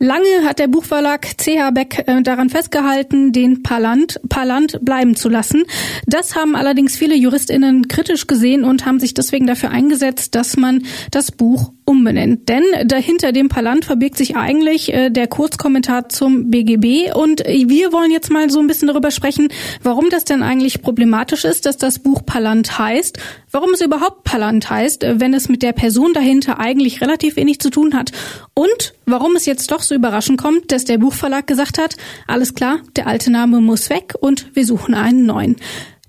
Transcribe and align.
Lange 0.00 0.42
hat 0.44 0.58
der 0.58 0.66
Buchverlag 0.66 1.24
CH 1.38 1.70
Beck 1.72 2.02
äh, 2.08 2.20
daran 2.20 2.50
festgehalten, 2.50 3.30
den 3.30 3.62
Palant, 3.62 4.20
Palant 4.28 4.80
bleiben 4.82 5.14
zu 5.14 5.28
lassen. 5.28 5.62
Das 6.04 6.34
haben 6.34 6.56
allerdings 6.56 6.96
viele 6.96 7.14
JuristInnen 7.14 7.86
kritisch 7.86 8.26
gesehen 8.26 8.64
und 8.64 8.86
haben 8.86 8.98
sich 8.98 9.14
deswegen 9.14 9.46
dafür 9.46 9.70
eingesetzt, 9.70 10.34
dass 10.34 10.56
man 10.56 10.82
das 11.12 11.30
Buch 11.30 11.72
umbenennt. 11.84 12.48
Denn 12.48 12.64
dahinter 12.86 13.30
dem 13.30 13.48
Palant 13.48 13.84
verbirgt 13.84 14.16
sich 14.16 14.34
eigentlich 14.36 14.92
äh, 14.92 15.10
der 15.10 15.28
Kurzkommentar 15.28 16.08
zum 16.08 16.50
BGB 16.50 17.14
und 17.14 17.44
wir 17.44 17.92
wollen 17.92 18.10
jetzt 18.10 18.32
mal 18.32 18.50
so 18.50 18.58
ein 18.58 18.66
bisschen 18.66 18.88
darüber 18.88 19.12
sprechen, 19.12 19.46
warum 19.84 20.10
das 20.10 20.24
denn 20.24 20.42
eigentlich 20.42 20.82
problematisch 20.82 21.44
ist, 21.44 21.66
dass 21.66 21.76
das 21.76 22.00
Buch 22.00 22.26
Palant 22.26 22.80
heißt, 22.80 23.18
warum 23.54 23.70
es 23.72 23.80
überhaupt 23.80 24.24
Palant 24.24 24.68
heißt, 24.68 25.04
äh, 25.04 25.20
wenn 25.20 25.32
es 25.32 25.48
mit 25.48 25.62
der 25.62 25.72
Person 25.72 26.12
dahinter 26.12 26.58
eigentlich 26.58 27.00
relativ 27.00 27.36
wenig 27.36 27.60
zu 27.60 27.70
tun 27.70 27.94
hat 27.94 28.10
und 28.52 28.94
warum 29.06 29.36
es 29.36 29.46
jetzt 29.46 29.70
doch 29.70 29.80
so 29.80 29.94
überraschend 29.94 30.42
kommt, 30.42 30.72
dass 30.72 30.84
der 30.84 30.98
Buchverlag 30.98 31.46
gesagt 31.46 31.78
hat, 31.78 31.96
alles 32.26 32.54
klar, 32.54 32.80
der 32.96 33.06
alte 33.06 33.30
Name 33.30 33.60
muss 33.60 33.88
weg 33.88 34.14
und 34.20 34.54
wir 34.54 34.66
suchen 34.66 34.94
einen 34.94 35.24
neuen. 35.24 35.56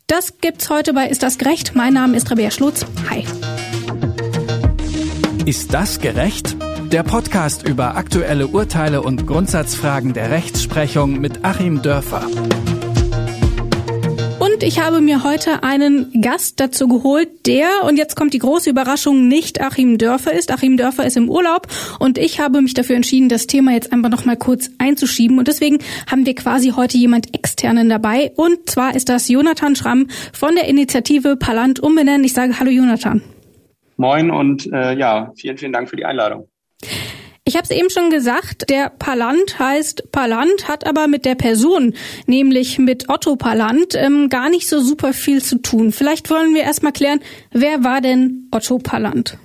Das 0.08 0.40
gibt's 0.40 0.70
heute 0.70 0.94
bei 0.94 1.08
Ist 1.08 1.24
das 1.24 1.38
gerecht? 1.38 1.76
Mein 1.76 1.94
Name 1.94 2.18
ist 2.18 2.30
Rabea 2.30 2.52
Schlutz. 2.52 2.86
Hi. 3.10 3.24
Ist 5.46 5.74
das 5.74 6.00
gerecht? 6.00 6.56
Der 6.92 7.04
Podcast 7.04 7.68
über 7.68 7.96
aktuelle 7.96 8.48
Urteile 8.48 9.02
und 9.02 9.28
Grundsatzfragen 9.28 10.14
der 10.14 10.32
Rechtsprechung 10.32 11.20
mit 11.20 11.44
Achim 11.44 11.82
Dörfer. 11.82 12.28
Und 14.56 14.64
ich 14.64 14.80
habe 14.80 15.02
mir 15.02 15.26
heute 15.26 15.64
einen 15.64 16.22
Gast 16.22 16.62
dazu 16.62 16.88
geholt, 16.88 17.46
der, 17.46 17.68
und 17.84 17.98
jetzt 17.98 18.16
kommt 18.16 18.34
die 18.34 18.40
große 18.40 18.70
Überraschung, 18.70 19.28
nicht 19.28 19.60
Achim 19.60 19.98
Dörfer 19.98 20.32
ist. 20.32 20.50
Achim 20.50 20.78
Dörfer 20.78 21.06
ist 21.06 21.18
im 21.18 21.30
Urlaub 21.30 21.68
und 22.00 22.18
ich 22.18 22.40
habe 22.40 22.62
mich 22.62 22.74
dafür 22.74 22.96
entschieden, 22.96 23.28
das 23.28 23.48
Thema 23.48 23.74
jetzt 23.74 23.92
einfach 23.92 24.10
nochmal 24.10 24.38
kurz 24.38 24.70
einzuschieben. 24.78 25.40
Und 25.40 25.50
deswegen 25.50 25.80
haben 26.10 26.26
wir 26.26 26.36
quasi 26.36 26.70
heute 26.70 26.98
jemand 26.98 27.36
externen 27.36 27.90
dabei. 27.90 28.32
Und 28.38 28.70
zwar 28.70 28.96
ist 28.96 29.10
das 29.10 29.28
Jonathan 29.28 29.76
Schramm 29.76 30.08
von 30.32 30.56
der 30.56 30.70
Initiative 30.70 31.36
Palant 31.36 31.82
umbenennen. 31.82 32.24
Ich 32.24 32.32
sage 32.32 32.58
Hallo 32.58 32.72
Jonathan. 32.72 33.22
Moin 33.98 34.32
und 34.32 34.72
äh, 34.72 34.98
ja, 34.98 35.34
vielen, 35.36 35.58
vielen 35.58 35.74
Dank 35.74 35.90
für 35.90 35.98
die 35.98 36.06
Einladung. 36.06 36.48
Ich 37.48 37.56
habe 37.56 37.64
es 37.64 37.70
eben 37.70 37.92
schon 37.92 38.10
gesagt, 38.10 38.72
der 38.72 38.90
Palant 38.90 39.60
heißt 39.60 40.12
Palant, 40.12 40.68
hat 40.68 40.88
aber 40.88 41.08
mit 41.08 41.26
der 41.26 41.36
Person, 41.36 41.94
nämlich 42.26 42.80
mit 42.80 43.08
Otto 43.08 43.36
Palant, 43.36 43.94
ähm, 43.94 44.30
gar 44.30 44.50
nicht 44.50 44.68
so 44.68 44.80
super 44.80 45.14
viel 45.14 45.44
zu 45.44 45.62
tun. 45.62 45.92
Vielleicht 45.92 46.32
wollen 46.32 46.56
wir 46.56 46.64
erstmal 46.64 46.92
klären, 46.92 47.20
wer 47.52 47.84
war 47.84 48.02
denn 48.02 48.48
Otto 48.50 48.80
Palant? 48.80 49.38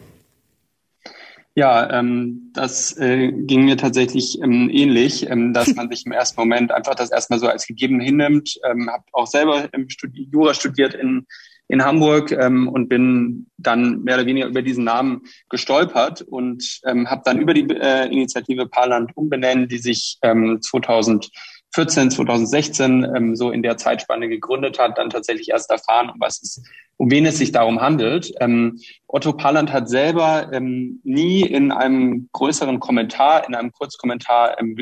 Ja, 1.54 1.98
ähm, 1.98 2.50
das 2.54 2.96
äh, 2.96 3.32
ging 3.32 3.66
mir 3.66 3.76
tatsächlich 3.76 4.40
ähm, 4.42 4.70
ähnlich, 4.72 5.28
ähm, 5.28 5.52
dass 5.52 5.74
man 5.74 5.90
sich 5.90 6.06
im 6.06 6.12
ersten 6.12 6.40
Moment 6.40 6.72
einfach 6.72 6.94
das 6.94 7.10
erstmal 7.10 7.38
so 7.38 7.48
als 7.48 7.66
gegeben 7.66 8.00
hinnimmt. 8.00 8.58
Ähm, 8.64 8.88
habe 8.90 9.04
auch 9.12 9.26
selber 9.26 9.68
ähm, 9.74 9.90
Studi 9.90 10.26
Jura 10.32 10.54
studiert 10.54 10.94
in 10.94 11.26
in 11.70 11.84
Hamburg 11.84 12.32
ähm, 12.32 12.68
und 12.68 12.88
bin 12.88 13.46
dann 13.56 14.02
mehr 14.02 14.16
oder 14.16 14.26
weniger 14.26 14.48
über 14.48 14.60
diesen 14.60 14.84
Namen 14.84 15.22
gestolpert 15.48 16.22
und 16.22 16.80
ähm, 16.84 17.08
habe 17.08 17.22
dann 17.24 17.38
über 17.38 17.54
die 17.54 17.68
äh, 17.70 18.06
Initiative 18.06 18.66
Paarland 18.66 19.16
umbenennen, 19.16 19.68
die 19.68 19.78
sich 19.78 20.18
ähm, 20.22 20.58
2014, 20.60 22.10
2016 22.10 23.06
ähm, 23.14 23.36
so 23.36 23.52
in 23.52 23.62
der 23.62 23.77
Zeitspanne 23.77 24.28
gegründet 24.28 24.80
hat, 24.80 24.98
dann 24.98 25.10
tatsächlich 25.10 25.50
erst 25.50 25.70
erfahren, 25.70 26.10
um 26.10 26.16
was 26.18 26.42
es, 26.42 26.60
um 26.96 27.08
wen 27.08 27.24
es 27.24 27.38
sich 27.38 27.52
darum 27.52 27.80
handelt. 27.80 28.32
Ähm, 28.40 28.80
Otto 29.06 29.32
Paarland 29.32 29.72
hat 29.72 29.88
selber 29.88 30.50
ähm, 30.52 31.00
nie 31.05 31.42
in 31.42 31.70
einem 31.70 32.28
größeren 32.32 32.80
Kommentar, 32.80 33.46
in 33.46 33.55
einem 33.55 33.70
Kurzkommentar 33.70 34.58
ähm, 34.58 34.77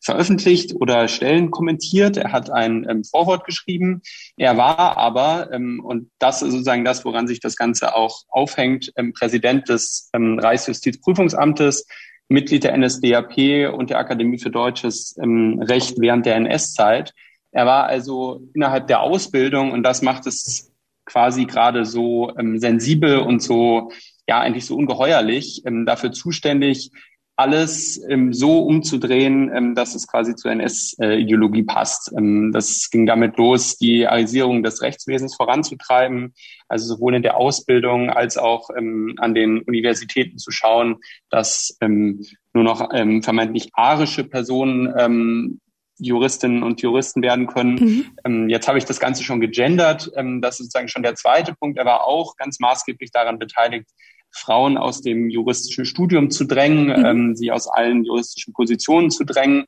veröffentlicht 0.00 0.74
oder 0.74 1.08
Stellen 1.08 1.50
kommentiert. 1.50 2.16
Er 2.16 2.32
hat 2.32 2.50
ein 2.50 2.86
ähm, 2.88 3.04
Vorwort 3.04 3.44
geschrieben. 3.44 4.02
Er 4.36 4.56
war 4.56 4.96
aber, 4.96 5.52
ähm, 5.52 5.80
und 5.84 6.10
das 6.18 6.42
ist 6.42 6.52
sozusagen 6.52 6.84
das, 6.84 7.04
woran 7.04 7.28
sich 7.28 7.40
das 7.40 7.56
Ganze 7.56 7.94
auch 7.94 8.22
aufhängt, 8.28 8.92
ähm, 8.96 9.12
Präsident 9.12 9.68
des 9.68 10.08
ähm, 10.14 10.38
Reichsjustizprüfungsamtes, 10.38 11.86
Mitglied 12.28 12.64
der 12.64 12.76
NSDAP 12.76 13.72
und 13.74 13.90
der 13.90 13.98
Akademie 13.98 14.38
für 14.38 14.50
Deutsches 14.50 15.16
ähm, 15.22 15.60
Recht 15.60 16.00
während 16.00 16.26
der 16.26 16.36
NS-Zeit. 16.36 17.12
Er 17.52 17.66
war 17.66 17.86
also 17.86 18.42
innerhalb 18.54 18.86
der 18.86 19.00
Ausbildung, 19.00 19.72
und 19.72 19.82
das 19.82 20.02
macht 20.02 20.26
es 20.26 20.72
quasi 21.04 21.44
gerade 21.44 21.84
so 21.84 22.32
ähm, 22.38 22.58
sensibel 22.58 23.18
und 23.18 23.42
so 23.42 23.90
ja 24.28 24.38
eigentlich 24.38 24.64
so 24.64 24.76
ungeheuerlich 24.76 25.62
ähm, 25.66 25.84
dafür 25.84 26.12
zuständig, 26.12 26.92
alles 27.40 27.98
ähm, 28.06 28.34
so 28.34 28.58
umzudrehen, 28.58 29.50
ähm, 29.54 29.74
dass 29.74 29.94
es 29.94 30.06
quasi 30.06 30.34
zur 30.34 30.50
NS-Ideologie 30.50 31.62
passt. 31.62 32.12
Ähm, 32.14 32.52
das 32.52 32.90
ging 32.90 33.06
damit 33.06 33.38
los, 33.38 33.78
die 33.78 34.06
Arisierung 34.06 34.62
des 34.62 34.82
Rechtswesens 34.82 35.36
voranzutreiben, 35.36 36.34
also 36.68 36.94
sowohl 36.94 37.14
in 37.14 37.22
der 37.22 37.38
Ausbildung 37.38 38.10
als 38.10 38.36
auch 38.36 38.68
ähm, 38.76 39.14
an 39.16 39.34
den 39.34 39.62
Universitäten 39.62 40.36
zu 40.36 40.50
schauen, 40.50 40.98
dass 41.30 41.78
ähm, 41.80 42.22
nur 42.52 42.64
noch 42.64 42.90
ähm, 42.92 43.22
vermeintlich 43.22 43.70
arische 43.72 44.24
Personen 44.24 45.58
Juristinnen 46.02 46.62
und 46.62 46.80
Juristen 46.80 47.20
werden 47.20 47.46
können. 47.46 48.06
Mhm. 48.24 48.48
Jetzt 48.48 48.68
habe 48.68 48.78
ich 48.78 48.86
das 48.86 49.00
Ganze 49.00 49.22
schon 49.22 49.38
gegendert. 49.38 50.10
Das 50.40 50.54
ist 50.54 50.58
sozusagen 50.58 50.88
schon 50.88 51.02
der 51.02 51.14
zweite 51.14 51.54
Punkt. 51.54 51.76
Er 51.76 51.84
war 51.84 52.06
auch 52.06 52.36
ganz 52.36 52.58
maßgeblich 52.58 53.10
daran 53.10 53.38
beteiligt, 53.38 53.86
Frauen 54.32 54.76
aus 54.76 55.02
dem 55.02 55.28
juristischen 55.28 55.84
Studium 55.84 56.30
zu 56.30 56.44
drängen, 56.44 56.86
mhm. 56.86 57.04
ähm, 57.04 57.36
sie 57.36 57.50
aus 57.50 57.68
allen 57.68 58.04
juristischen 58.04 58.52
Positionen 58.52 59.10
zu 59.10 59.24
drängen. 59.24 59.66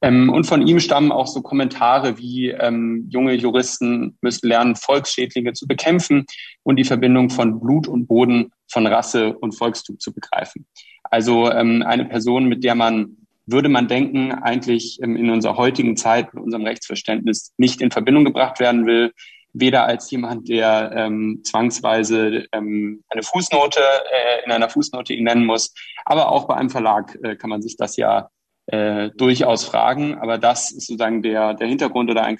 Ähm, 0.00 0.30
und 0.30 0.44
von 0.44 0.66
ihm 0.66 0.78
stammen 0.78 1.10
auch 1.10 1.26
so 1.26 1.42
Kommentare 1.42 2.18
wie 2.18 2.50
ähm, 2.50 3.06
junge 3.10 3.34
Juristen 3.34 4.16
müssen 4.20 4.48
lernen, 4.48 4.76
Volksschädlinge 4.76 5.54
zu 5.54 5.66
bekämpfen 5.66 6.26
und 6.62 6.76
die 6.76 6.84
Verbindung 6.84 7.30
von 7.30 7.58
Blut 7.58 7.88
und 7.88 8.06
Boden, 8.06 8.52
von 8.68 8.86
Rasse 8.86 9.36
und 9.36 9.52
Volkstum 9.52 9.98
zu 9.98 10.12
begreifen. 10.12 10.66
Also 11.02 11.50
ähm, 11.50 11.82
eine 11.82 12.04
Person, 12.04 12.46
mit 12.46 12.62
der 12.62 12.74
man, 12.74 13.16
würde 13.46 13.68
man 13.68 13.88
denken, 13.88 14.30
eigentlich 14.32 14.98
ähm, 15.02 15.16
in 15.16 15.30
unserer 15.30 15.56
heutigen 15.56 15.96
Zeit, 15.96 16.32
mit 16.32 16.44
unserem 16.44 16.64
Rechtsverständnis 16.64 17.54
nicht 17.56 17.80
in 17.80 17.90
Verbindung 17.90 18.24
gebracht 18.24 18.60
werden 18.60 18.86
will, 18.86 19.12
weder 19.52 19.84
als 19.84 20.10
jemand, 20.10 20.48
der 20.48 20.92
ähm, 20.94 21.40
zwangsweise 21.44 22.46
ähm, 22.52 23.02
eine 23.08 23.22
Fußnote 23.22 23.80
äh, 23.80 24.44
in 24.44 24.52
einer 24.52 24.68
Fußnote 24.68 25.12
ihn 25.14 25.24
nennen 25.24 25.46
muss, 25.46 25.74
aber 26.04 26.30
auch 26.30 26.46
bei 26.46 26.54
einem 26.54 26.70
Verlag 26.70 27.18
äh, 27.22 27.36
kann 27.36 27.50
man 27.50 27.62
sich 27.62 27.76
das 27.76 27.96
ja 27.96 28.30
äh, 28.66 29.10
durchaus 29.16 29.64
fragen. 29.64 30.18
Aber 30.18 30.38
das 30.38 30.70
ist 30.70 30.86
sozusagen 30.86 31.22
der, 31.22 31.54
der 31.54 31.68
Hintergrund 31.68 32.10
oder 32.10 32.24
ein, 32.24 32.38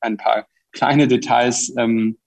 ein 0.00 0.16
paar 0.16 0.46
kleine 0.72 1.08
Details 1.08 1.72
ähm, 1.78 2.18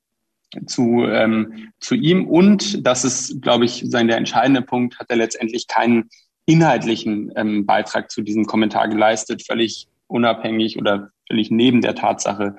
zu, 0.65 1.05
ähm, 1.05 1.71
zu 1.79 1.95
ihm. 1.95 2.27
Und 2.27 2.85
das 2.85 3.03
ist, 3.03 3.41
glaube 3.41 3.65
ich, 3.65 3.83
sein 3.87 4.07
der 4.07 4.17
entscheidende 4.17 4.61
Punkt, 4.61 4.99
hat 4.99 5.09
er 5.09 5.17
letztendlich 5.17 5.67
keinen 5.67 6.09
inhaltlichen 6.45 7.31
ähm, 7.35 7.65
Beitrag 7.65 8.11
zu 8.11 8.21
diesem 8.21 8.45
Kommentar 8.45 8.87
geleistet, 8.87 9.45
völlig 9.45 9.87
unabhängig 10.07 10.77
oder 10.77 11.09
völlig 11.27 11.51
neben 11.51 11.81
der 11.81 11.95
Tatsache, 11.95 12.55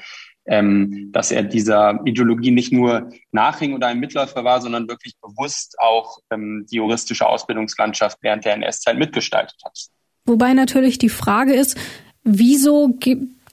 ähm, 0.47 1.10
dass 1.12 1.31
er 1.31 1.43
dieser 1.43 2.00
Ideologie 2.05 2.50
nicht 2.50 2.72
nur 2.72 3.10
nachhing 3.32 3.75
oder 3.75 3.87
ein 3.87 4.00
Mitläufer 4.00 4.44
war, 4.44 4.60
sondern 4.60 4.88
wirklich 4.88 5.15
bewusst 5.21 5.77
auch 5.78 6.19
ähm, 6.31 6.66
die 6.71 6.77
juristische 6.77 7.27
Ausbildungslandschaft 7.27 8.19
während 8.21 8.44
der 8.44 8.54
NS-Zeit 8.54 8.99
mitgestaltet 8.99 9.56
hat. 9.65 9.78
Wobei 10.27 10.54
natürlich 10.54 10.99
die 10.99 11.09
Frage 11.09 11.54
ist, 11.54 11.78
wieso 12.22 12.94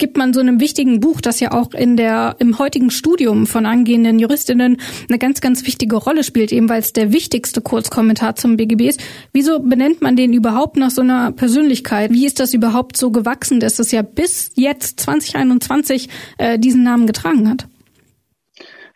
gibt 0.01 0.17
man 0.17 0.33
so 0.33 0.39
einem 0.39 0.59
wichtigen 0.59 0.99
Buch, 0.99 1.21
das 1.21 1.39
ja 1.39 1.51
auch 1.51 1.75
in 1.75 1.95
der, 1.95 2.35
im 2.39 2.57
heutigen 2.57 2.89
Studium 2.89 3.45
von 3.45 3.67
angehenden 3.67 4.17
Juristinnen 4.17 4.77
eine 5.07 5.19
ganz, 5.19 5.41
ganz 5.41 5.65
wichtige 5.67 5.95
Rolle 5.95 6.23
spielt, 6.23 6.51
eben 6.51 6.67
weil 6.69 6.79
es 6.79 6.91
der 6.91 7.13
wichtigste 7.13 7.61
Kurzkommentar 7.61 8.35
zum 8.35 8.57
BGB 8.57 8.89
ist. 8.89 8.99
Wieso 9.31 9.59
benennt 9.59 10.01
man 10.01 10.15
den 10.15 10.33
überhaupt 10.33 10.75
nach 10.75 10.89
so 10.89 11.01
einer 11.01 11.31
Persönlichkeit? 11.31 12.11
Wie 12.11 12.25
ist 12.25 12.39
das 12.39 12.55
überhaupt 12.55 12.97
so 12.97 13.11
gewachsen, 13.11 13.59
dass 13.59 13.77
es 13.77 13.91
ja 13.91 14.01
bis 14.01 14.51
jetzt 14.55 14.99
2021 15.01 16.09
äh, 16.39 16.57
diesen 16.57 16.81
Namen 16.81 17.05
getragen 17.05 17.47
hat? 17.47 17.67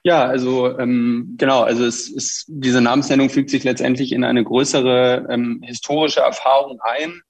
Ja, 0.02 0.26
also 0.26 0.76
ähm, 0.80 1.36
genau, 1.38 1.62
also 1.62 1.86
es 1.86 2.10
ist 2.10 2.46
diese 2.48 2.82
Namensnennung 2.82 3.30
fügt 3.30 3.52
sich 3.52 3.64
letztendlich 3.64 4.12
in 4.12 4.24
eine 4.24 4.44
größere 4.44 5.28
ähm, 5.30 5.62
historische 5.64 6.22
Erfahrung 6.22 6.80
ein 6.82 7.22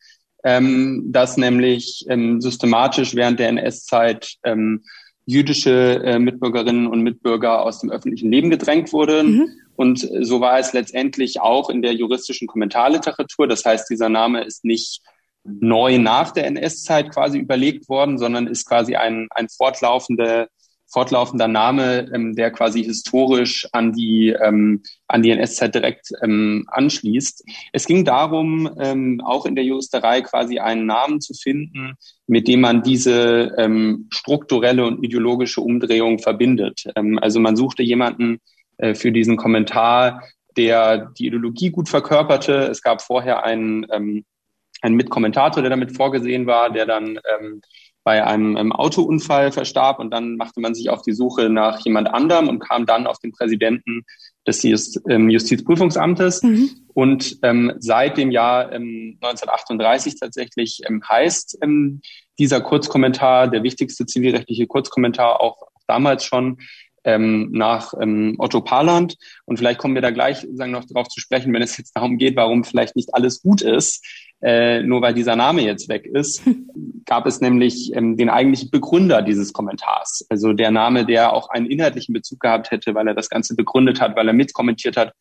ähm, 0.46 1.06
dass 1.08 1.38
nämlich 1.38 2.06
ähm, 2.08 2.40
systematisch 2.40 3.16
während 3.16 3.40
der 3.40 3.50
NS-Zeit 3.50 4.36
ähm, 4.44 4.84
jüdische 5.26 6.04
äh, 6.06 6.20
Mitbürgerinnen 6.20 6.86
und 6.86 7.02
Mitbürger 7.02 7.64
aus 7.64 7.80
dem 7.80 7.90
öffentlichen 7.90 8.32
Leben 8.32 8.52
gedrängt 8.52 8.94
wurden. 8.94 9.32
Mhm. 9.32 9.48
Und 9.76 10.08
so 10.22 10.40
war 10.40 10.60
es 10.60 10.72
letztendlich 10.72 11.42
auch 11.42 11.70
in 11.72 11.82
der 11.82 11.94
juristischen 11.94 12.48
Kommentarliteratur. 12.48 13.48
Das 13.48 13.66
heißt, 13.66 13.90
dieser 13.90 14.08
Name 14.08 14.44
ist 14.44 14.64
nicht 14.64 15.02
neu 15.44 15.98
nach 15.98 16.32
der 16.32 16.46
NS-Zeit 16.46 17.12
quasi 17.12 17.40
überlegt 17.40 17.90
worden, 17.90 18.20
sondern 18.20 18.46
ist 18.46 18.68
quasi 18.68 18.96
ein, 18.96 19.28
ein 19.32 19.50
fortlaufende 19.50 20.48
fortlaufender 20.88 21.48
Name, 21.48 22.10
ähm, 22.14 22.36
der 22.36 22.52
quasi 22.52 22.84
historisch 22.84 23.68
an 23.72 23.94
die, 23.94 24.30
ähm, 24.30 24.84
an 25.08 25.22
die 25.22 25.32
NS-Zeit 25.32 25.76
direkt 25.76 26.10
ähm, 26.22 26.66
anschließt. 26.68 27.44
Es 27.74 27.86
ging 27.86 28.06
darum, 28.06 28.70
ähm, 28.80 29.22
auch 29.24 29.46
in 29.46 29.56
der 29.56 29.64
Juristerei 29.64 30.22
quasi 30.22 30.60
einen 30.60 30.86
Namen 30.86 31.22
zu 31.22 31.34
finden, 31.34 31.96
mit 32.28 32.48
dem 32.48 32.62
man 32.62 32.84
diese 32.84 33.56
ähm, 33.58 34.08
strukturelle 34.12 34.86
und 34.86 35.04
ideologische 35.04 35.62
Umdrehung 35.62 36.20
verbindet. 36.20 36.86
Ähm, 36.96 37.20
also 37.20 37.40
man 37.40 37.56
suchte 37.56 37.84
jemanden 37.84 38.40
äh, 38.78 38.94
für 38.94 39.12
diesen 39.12 39.38
Kommentar, 39.38 40.24
der 40.58 41.12
die 41.18 41.28
Ideologie 41.28 41.72
gut 41.72 41.90
verkörperte. 41.90 42.54
Es 42.72 42.82
gab 42.82 43.02
vorher 43.02 43.44
einen, 43.44 43.86
ähm, 43.92 44.24
einen 44.82 44.96
Mitkommentator, 44.96 45.62
der 45.62 45.70
damit 45.70 45.96
vorgesehen 45.96 46.46
war, 46.46 46.72
der 46.72 46.86
dann 46.86 47.20
ähm, 47.40 47.62
bei 48.06 48.24
einem, 48.24 48.56
einem 48.56 48.72
Autounfall 48.72 49.52
verstarb 49.52 49.98
und 49.98 50.12
dann 50.12 50.36
machte 50.36 50.62
man 50.62 50.76
sich 50.76 50.92
auf 50.92 51.02
die 51.02 51.12
Suche 51.12 51.50
nach 51.50 51.80
jemand 51.80 52.08
anderem 52.08 52.48
und 52.48 52.60
kam 52.60 52.86
dann 52.86 53.08
auf 53.08 53.18
den 53.18 53.32
Präsidenten 53.32 54.06
des 54.46 54.62
Just, 54.62 55.02
ähm, 55.10 55.28
Justizprüfungsamtes. 55.28 56.44
Mhm. 56.44 56.70
Und 56.94 57.40
ähm, 57.42 57.74
seit 57.80 58.18
dem 58.18 58.30
Jahr 58.30 58.72
ähm, 58.72 59.18
1938 59.22 60.20
tatsächlich 60.20 60.82
ähm, 60.88 61.02
heißt 61.10 61.58
ähm, 61.64 62.02
dieser 62.38 62.62
Kurzkommentar, 62.62 63.48
der 63.48 63.64
wichtigste 63.64 64.06
zivilrechtliche 64.06 64.68
Kurzkommentar 64.68 65.42
auch 65.42 65.64
damals 65.88 66.26
schon, 66.26 66.60
ähm, 67.06 67.52
nach 67.52 67.94
ähm, 68.00 68.36
Otto 68.38 68.62
Parland. 68.62 69.16
Und 69.46 69.58
vielleicht 69.58 69.80
kommen 69.80 69.96
wir 69.96 70.02
da 70.02 70.12
gleich 70.12 70.46
sagen, 70.54 70.72
noch 70.72 70.86
darauf 70.86 71.08
zu 71.08 71.20
sprechen, 71.20 71.54
wenn 71.54 71.62
es 71.62 71.78
jetzt 71.78 71.96
darum 71.96 72.18
geht, 72.18 72.36
warum 72.36 72.64
vielleicht 72.64 72.96
nicht 72.96 73.14
alles 73.14 73.42
gut 73.42 73.62
ist 73.62 74.04
äh, 74.46 74.84
nur 74.84 75.02
weil 75.02 75.14
dieser 75.14 75.36
Name 75.36 75.64
jetzt 75.64 75.90
weg 75.90 76.06
ist, 76.06 76.44
gab 77.06 77.26
es 77.26 77.42
nämlich 77.42 77.92
ähm, 77.96 78.16
den 78.16 78.30
eigentlichen 78.30 78.70
Begründer 78.70 79.22
dieses 79.22 79.54
Kommentars. 79.54 80.26
Also 80.30 80.54
der 80.54 80.72
Name, 80.72 81.06
der 81.06 81.34
auch 81.34 81.50
einen 81.50 81.66
inhaltlichen 81.66 82.14
Bezug 82.14 82.42
gehabt 82.42 82.70
hätte, 82.70 82.94
weil 82.94 83.08
er 83.08 83.16
das 83.16 83.30
Ganze 83.30 83.56
begründet 83.56 84.02
hat, 84.02 84.16
weil 84.16 84.28
er 84.28 84.34
mitkommentiert 84.34 84.98
hat. 84.98 85.14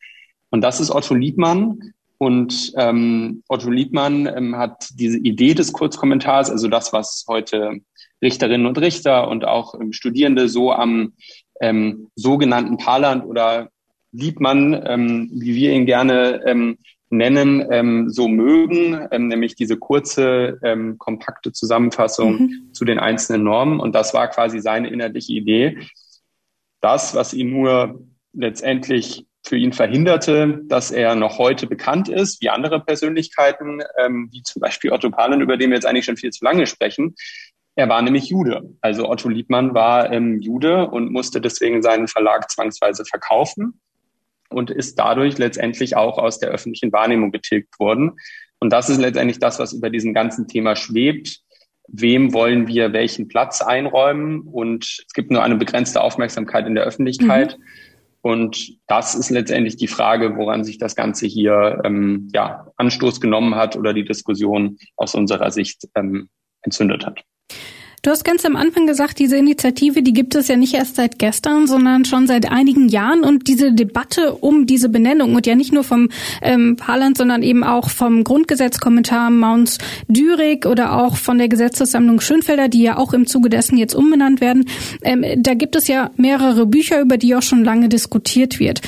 Und 0.51 0.61
das 0.61 0.79
ist 0.79 0.91
Otto 0.91 1.15
Liebmann. 1.15 1.79
Und 2.17 2.71
ähm, 2.77 3.43
Otto 3.49 3.69
Liebmann 3.69 4.27
ähm, 4.27 4.55
hat 4.55 4.89
diese 4.93 5.17
Idee 5.17 5.53
des 5.53 5.73
Kurzkommentars, 5.73 6.49
also 6.49 6.67
das, 6.67 6.93
was 6.93 7.25
heute 7.27 7.79
Richterinnen 8.21 8.65
und 8.65 8.77
Richter 8.77 9.27
und 9.27 9.43
auch 9.45 9.73
ähm, 9.79 9.91
Studierende 9.91 10.47
so 10.49 10.71
am 10.71 11.13
ähm, 11.61 12.09
sogenannten 12.15 12.77
Parland 12.77 13.25
oder 13.25 13.69
Liebmann, 14.11 14.81
ähm, 14.85 15.29
wie 15.33 15.55
wir 15.55 15.71
ihn 15.71 15.85
gerne 15.85 16.41
ähm, 16.45 16.77
nennen, 17.09 17.65
ähm, 17.71 18.09
so 18.09 18.27
mögen, 18.27 19.07
ähm, 19.11 19.27
nämlich 19.27 19.55
diese 19.55 19.77
kurze, 19.77 20.59
ähm, 20.63 20.97
kompakte 20.97 21.51
Zusammenfassung 21.51 22.39
mhm. 22.39 22.73
zu 22.73 22.85
den 22.85 22.99
einzelnen 22.99 23.43
Normen. 23.43 23.79
Und 23.79 23.93
das 23.93 24.13
war 24.13 24.27
quasi 24.29 24.59
seine 24.59 24.89
inhaltliche 24.89 25.33
Idee. 25.33 25.77
Das, 26.81 27.15
was 27.15 27.33
ihn 27.33 27.51
nur 27.51 28.01
letztendlich 28.33 29.25
für 29.45 29.57
ihn 29.57 29.73
verhinderte, 29.73 30.61
dass 30.63 30.91
er 30.91 31.15
noch 31.15 31.37
heute 31.37 31.67
bekannt 31.67 32.09
ist, 32.09 32.41
wie 32.41 32.49
andere 32.49 32.79
Persönlichkeiten, 32.79 33.81
ähm, 33.97 34.29
wie 34.31 34.41
zum 34.41 34.59
Beispiel 34.59 34.91
Otto 34.91 35.11
Pahlen, 35.11 35.41
über 35.41 35.57
den 35.57 35.69
wir 35.69 35.75
jetzt 35.75 35.85
eigentlich 35.85 36.05
schon 36.05 36.17
viel 36.17 36.31
zu 36.31 36.43
lange 36.43 36.65
sprechen. 36.65 37.15
Er 37.75 37.89
war 37.89 38.01
nämlich 38.01 38.29
Jude. 38.29 38.73
Also 38.81 39.09
Otto 39.09 39.27
Liebmann 39.27 39.73
war 39.73 40.11
ähm, 40.11 40.39
Jude 40.39 40.87
und 40.87 41.11
musste 41.11 41.41
deswegen 41.41 41.81
seinen 41.81 42.07
Verlag 42.07 42.49
zwangsweise 42.49 43.03
verkaufen 43.05 43.81
und 44.49 44.71
ist 44.71 44.97
dadurch 44.97 45.37
letztendlich 45.37 45.97
auch 45.97 46.17
aus 46.17 46.39
der 46.39 46.49
öffentlichen 46.49 46.93
Wahrnehmung 46.93 47.31
getilgt 47.31 47.77
worden. 47.79 48.13
Und 48.59 48.71
das 48.71 48.89
ist 48.89 48.99
letztendlich 48.99 49.39
das, 49.39 49.59
was 49.59 49.73
über 49.73 49.89
diesem 49.89 50.13
ganzen 50.13 50.47
Thema 50.47 50.75
schwebt. 50.75 51.41
Wem 51.87 52.33
wollen 52.33 52.67
wir 52.67 52.93
welchen 52.93 53.27
Platz 53.27 53.61
einräumen? 53.61 54.41
Und 54.41 55.03
es 55.05 55.13
gibt 55.13 55.29
nur 55.29 55.43
eine 55.43 55.57
begrenzte 55.57 56.01
Aufmerksamkeit 56.01 56.65
in 56.65 56.75
der 56.75 56.85
Öffentlichkeit. 56.85 57.57
Mhm. 57.57 57.63
Und 58.21 58.77
das 58.87 59.13
ist 59.13 59.29
letztendlich 59.29 59.75
die 59.75 59.87
Frage, 59.87 60.35
woran 60.35 60.63
sich 60.63 60.79
das 60.79 60.95
Ganze 60.95 61.27
hier 61.27 61.81
ähm, 61.83 62.29
ja, 62.33 62.71
Anstoß 62.77 63.21
genommen 63.21 63.53
hat 63.53 63.75
oder 63.75 63.93
die 63.93 64.05
Diskussion 64.05 64.79
aus 64.95 65.13
unserer 65.13 65.51
Sicht 65.51 65.87
ähm, 65.93 66.29
entzündet 66.63 67.05
hat. 67.05 67.23
Du 68.05 68.11
hast 68.11 68.23
ganz 68.23 68.45
am 68.45 68.55
Anfang 68.55 68.85
gesagt, 68.85 69.17
diese 69.17 69.35
Initiative, 69.35 70.03
die 70.03 70.13
gibt 70.13 70.35
es 70.35 70.47
ja 70.47 70.55
nicht 70.57 70.75
erst 70.75 70.95
seit 70.95 71.17
gestern, 71.17 71.65
sondern 71.65 72.05
schon 72.05 72.27
seit 72.27 72.51
einigen 72.51 72.87
Jahren. 72.87 73.23
Und 73.23 73.47
diese 73.47 73.73
Debatte 73.73 74.35
um 74.35 74.67
diese 74.67 74.89
Benennung 74.89 75.33
und 75.33 75.47
ja 75.47 75.55
nicht 75.55 75.73
nur 75.73 75.83
vom 75.83 76.09
ähm, 76.43 76.75
Parland, 76.75 77.17
sondern 77.17 77.41
eben 77.41 77.63
auch 77.63 77.89
vom 77.89 78.23
Grundgesetzkommentar 78.23 79.31
Mounts 79.31 79.79
Dürig 80.07 80.67
oder 80.67 81.01
auch 81.01 81.15
von 81.17 81.39
der 81.39 81.49
Gesetzessammlung 81.49 82.21
Schönfelder, 82.21 82.67
die 82.67 82.83
ja 82.83 82.97
auch 82.97 83.11
im 83.11 83.25
Zuge 83.25 83.49
dessen 83.49 83.75
jetzt 83.75 83.95
umbenannt 83.95 84.39
werden. 84.39 84.69
Ähm, 85.01 85.25
da 85.37 85.55
gibt 85.55 85.75
es 85.75 85.87
ja 85.87 86.11
mehrere 86.15 86.67
Bücher, 86.67 87.01
über 87.01 87.17
die 87.17 87.35
auch 87.35 87.41
schon 87.41 87.63
lange 87.63 87.89
diskutiert 87.89 88.59
wird. 88.59 88.81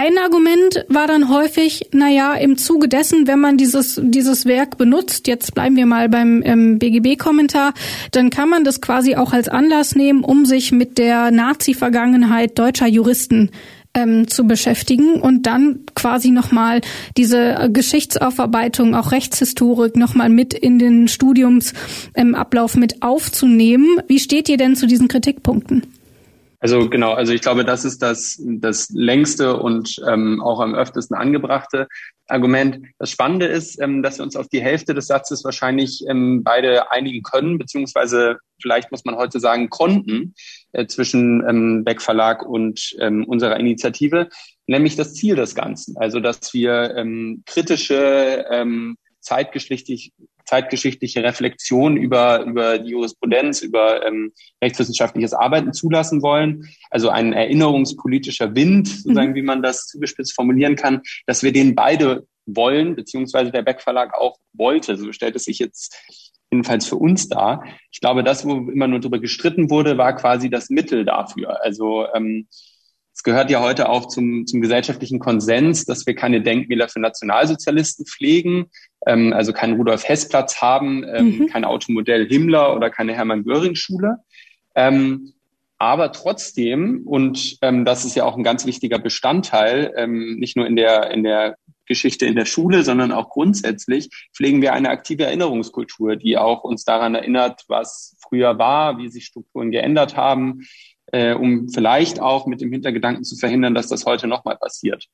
Ein 0.00 0.16
Argument 0.16 0.84
war 0.86 1.08
dann 1.08 1.28
häufig, 1.28 1.88
na 1.90 2.08
ja, 2.08 2.34
im 2.34 2.56
Zuge 2.56 2.86
dessen, 2.86 3.26
wenn 3.26 3.40
man 3.40 3.56
dieses, 3.56 4.00
dieses 4.00 4.46
Werk 4.46 4.78
benutzt, 4.78 5.26
jetzt 5.26 5.56
bleiben 5.56 5.74
wir 5.74 5.86
mal 5.86 6.08
beim 6.08 6.40
ähm, 6.44 6.78
BGB-Kommentar, 6.78 7.74
dann 8.12 8.30
kann 8.30 8.48
man 8.48 8.62
das 8.62 8.80
quasi 8.80 9.16
auch 9.16 9.32
als 9.32 9.48
Anlass 9.48 9.96
nehmen, 9.96 10.22
um 10.22 10.46
sich 10.46 10.70
mit 10.70 10.98
der 10.98 11.32
Nazi-Vergangenheit 11.32 12.56
deutscher 12.60 12.86
Juristen 12.86 13.50
ähm, 13.92 14.28
zu 14.28 14.46
beschäftigen 14.46 15.14
und 15.20 15.46
dann 15.46 15.80
quasi 15.96 16.30
nochmal 16.30 16.80
diese 17.16 17.68
Geschichtsaufarbeitung, 17.72 18.94
auch 18.94 19.10
Rechtshistorik 19.10 19.96
nochmal 19.96 20.28
mit 20.28 20.54
in 20.54 20.78
den 20.78 21.08
Studiumsablauf 21.08 22.74
ähm, 22.76 22.80
mit 22.80 23.02
aufzunehmen. 23.02 24.00
Wie 24.06 24.20
steht 24.20 24.48
ihr 24.48 24.58
denn 24.58 24.76
zu 24.76 24.86
diesen 24.86 25.08
Kritikpunkten? 25.08 25.97
Also 26.60 26.88
genau, 26.88 27.12
also 27.12 27.32
ich 27.32 27.40
glaube, 27.40 27.64
das 27.64 27.84
ist 27.84 28.02
das, 28.02 28.40
das 28.44 28.90
längste 28.90 29.56
und 29.56 30.00
ähm, 30.06 30.40
auch 30.42 30.58
am 30.60 30.74
öftesten 30.74 31.16
angebrachte 31.16 31.86
Argument. 32.26 32.80
Das 32.98 33.10
Spannende 33.10 33.46
ist, 33.46 33.80
ähm, 33.80 34.02
dass 34.02 34.18
wir 34.18 34.24
uns 34.24 34.36
auf 34.36 34.48
die 34.48 34.60
Hälfte 34.60 34.92
des 34.92 35.06
Satzes 35.06 35.44
wahrscheinlich 35.44 36.04
ähm, 36.08 36.42
beide 36.42 36.90
einigen 36.90 37.22
können, 37.22 37.58
beziehungsweise 37.58 38.38
vielleicht 38.60 38.90
muss 38.90 39.04
man 39.04 39.16
heute 39.16 39.38
sagen, 39.38 39.70
konnten 39.70 40.34
äh, 40.72 40.86
zwischen 40.86 41.48
ähm, 41.48 41.84
Beck 41.84 42.02
Verlag 42.02 42.44
und 42.44 42.96
ähm, 42.98 43.24
unserer 43.24 43.58
Initiative, 43.58 44.28
nämlich 44.66 44.96
das 44.96 45.14
Ziel 45.14 45.36
des 45.36 45.54
Ganzen. 45.54 45.96
Also 45.96 46.18
dass 46.18 46.52
wir 46.52 46.94
ähm, 46.96 47.44
kritische 47.46 48.46
ähm, 48.50 48.96
zeitgeschichtlich, 49.20 50.12
zeitgeschichtliche 50.48 51.22
Reflexion 51.22 51.96
über, 51.96 52.42
über 52.44 52.78
die 52.78 52.90
Jurisprudenz, 52.90 53.60
über 53.60 54.04
ähm, 54.06 54.32
rechtswissenschaftliches 54.62 55.34
Arbeiten 55.34 55.74
zulassen 55.74 56.22
wollen. 56.22 56.66
Also 56.90 57.10
ein 57.10 57.34
erinnerungspolitischer 57.34 58.54
Wind, 58.54 58.88
sozusagen, 58.88 59.32
mhm. 59.32 59.34
wie 59.34 59.42
man 59.42 59.62
das 59.62 59.86
zugespitzt 59.86 60.34
formulieren 60.34 60.74
kann, 60.74 61.02
dass 61.26 61.42
wir 61.42 61.52
den 61.52 61.74
beide 61.74 62.26
wollen, 62.46 62.96
beziehungsweise 62.96 63.52
der 63.52 63.62
Beck 63.62 63.82
Verlag 63.82 64.14
auch 64.14 64.38
wollte. 64.54 64.96
So 64.96 65.12
stellt 65.12 65.36
es 65.36 65.44
sich 65.44 65.58
jetzt 65.58 65.94
jedenfalls 66.50 66.86
für 66.86 66.96
uns 66.96 67.28
dar. 67.28 67.62
Ich 67.92 68.00
glaube, 68.00 68.24
das, 68.24 68.46
wo 68.46 68.70
immer 68.70 68.88
nur 68.88 69.00
darüber 69.00 69.18
gestritten 69.18 69.68
wurde, 69.68 69.98
war 69.98 70.16
quasi 70.16 70.48
das 70.48 70.70
Mittel 70.70 71.04
dafür. 71.04 71.62
Also 71.62 72.06
ähm, 72.14 72.48
es 73.18 73.24
gehört 73.24 73.50
ja 73.50 73.60
heute 73.60 73.88
auch 73.88 74.06
zum, 74.06 74.46
zum 74.46 74.60
gesellschaftlichen 74.60 75.18
Konsens, 75.18 75.84
dass 75.84 76.06
wir 76.06 76.14
keine 76.14 76.40
Denkmäler 76.40 76.88
für 76.88 77.00
Nationalsozialisten 77.00 78.06
pflegen, 78.06 78.70
ähm, 79.06 79.32
also 79.32 79.52
keinen 79.52 79.76
Rudolf 79.76 80.08
Hess-Platz 80.08 80.62
haben, 80.62 81.02
ähm, 81.02 81.38
mhm. 81.38 81.46
kein 81.48 81.64
Automodell 81.64 82.28
Himmler 82.28 82.76
oder 82.76 82.90
keine 82.90 83.14
Hermann-Göring-Schule. 83.14 84.18
Ähm, 84.76 85.32
aber 85.78 86.12
trotzdem, 86.12 87.02
und 87.06 87.58
ähm, 87.60 87.84
das 87.84 88.04
ist 88.04 88.14
ja 88.14 88.22
auch 88.22 88.36
ein 88.36 88.44
ganz 88.44 88.66
wichtiger 88.66 89.00
Bestandteil, 89.00 89.92
ähm, 89.96 90.36
nicht 90.38 90.56
nur 90.56 90.68
in 90.68 90.76
der, 90.76 91.10
in 91.10 91.24
der 91.24 91.56
Geschichte 91.86 92.24
in 92.24 92.36
der 92.36 92.46
Schule, 92.46 92.84
sondern 92.84 93.10
auch 93.10 93.30
grundsätzlich 93.30 94.10
pflegen 94.32 94.62
wir 94.62 94.74
eine 94.74 94.90
aktive 94.90 95.24
Erinnerungskultur, 95.24 96.14
die 96.14 96.38
auch 96.38 96.62
uns 96.62 96.84
daran 96.84 97.16
erinnert, 97.16 97.64
was 97.66 98.16
früher 98.20 98.58
war, 98.58 98.98
wie 98.98 99.08
sich 99.08 99.24
Strukturen 99.24 99.72
geändert 99.72 100.16
haben, 100.16 100.60
äh, 101.12 101.34
um 101.34 101.68
vielleicht 101.68 102.20
auch 102.20 102.46
mit 102.46 102.60
dem 102.60 102.72
Hintergedanken 102.72 103.24
zu 103.24 103.36
verhindern, 103.36 103.74
dass 103.74 103.88
das 103.88 104.06
heute 104.06 104.26
nochmal 104.26 104.56
passiert. 104.56 105.06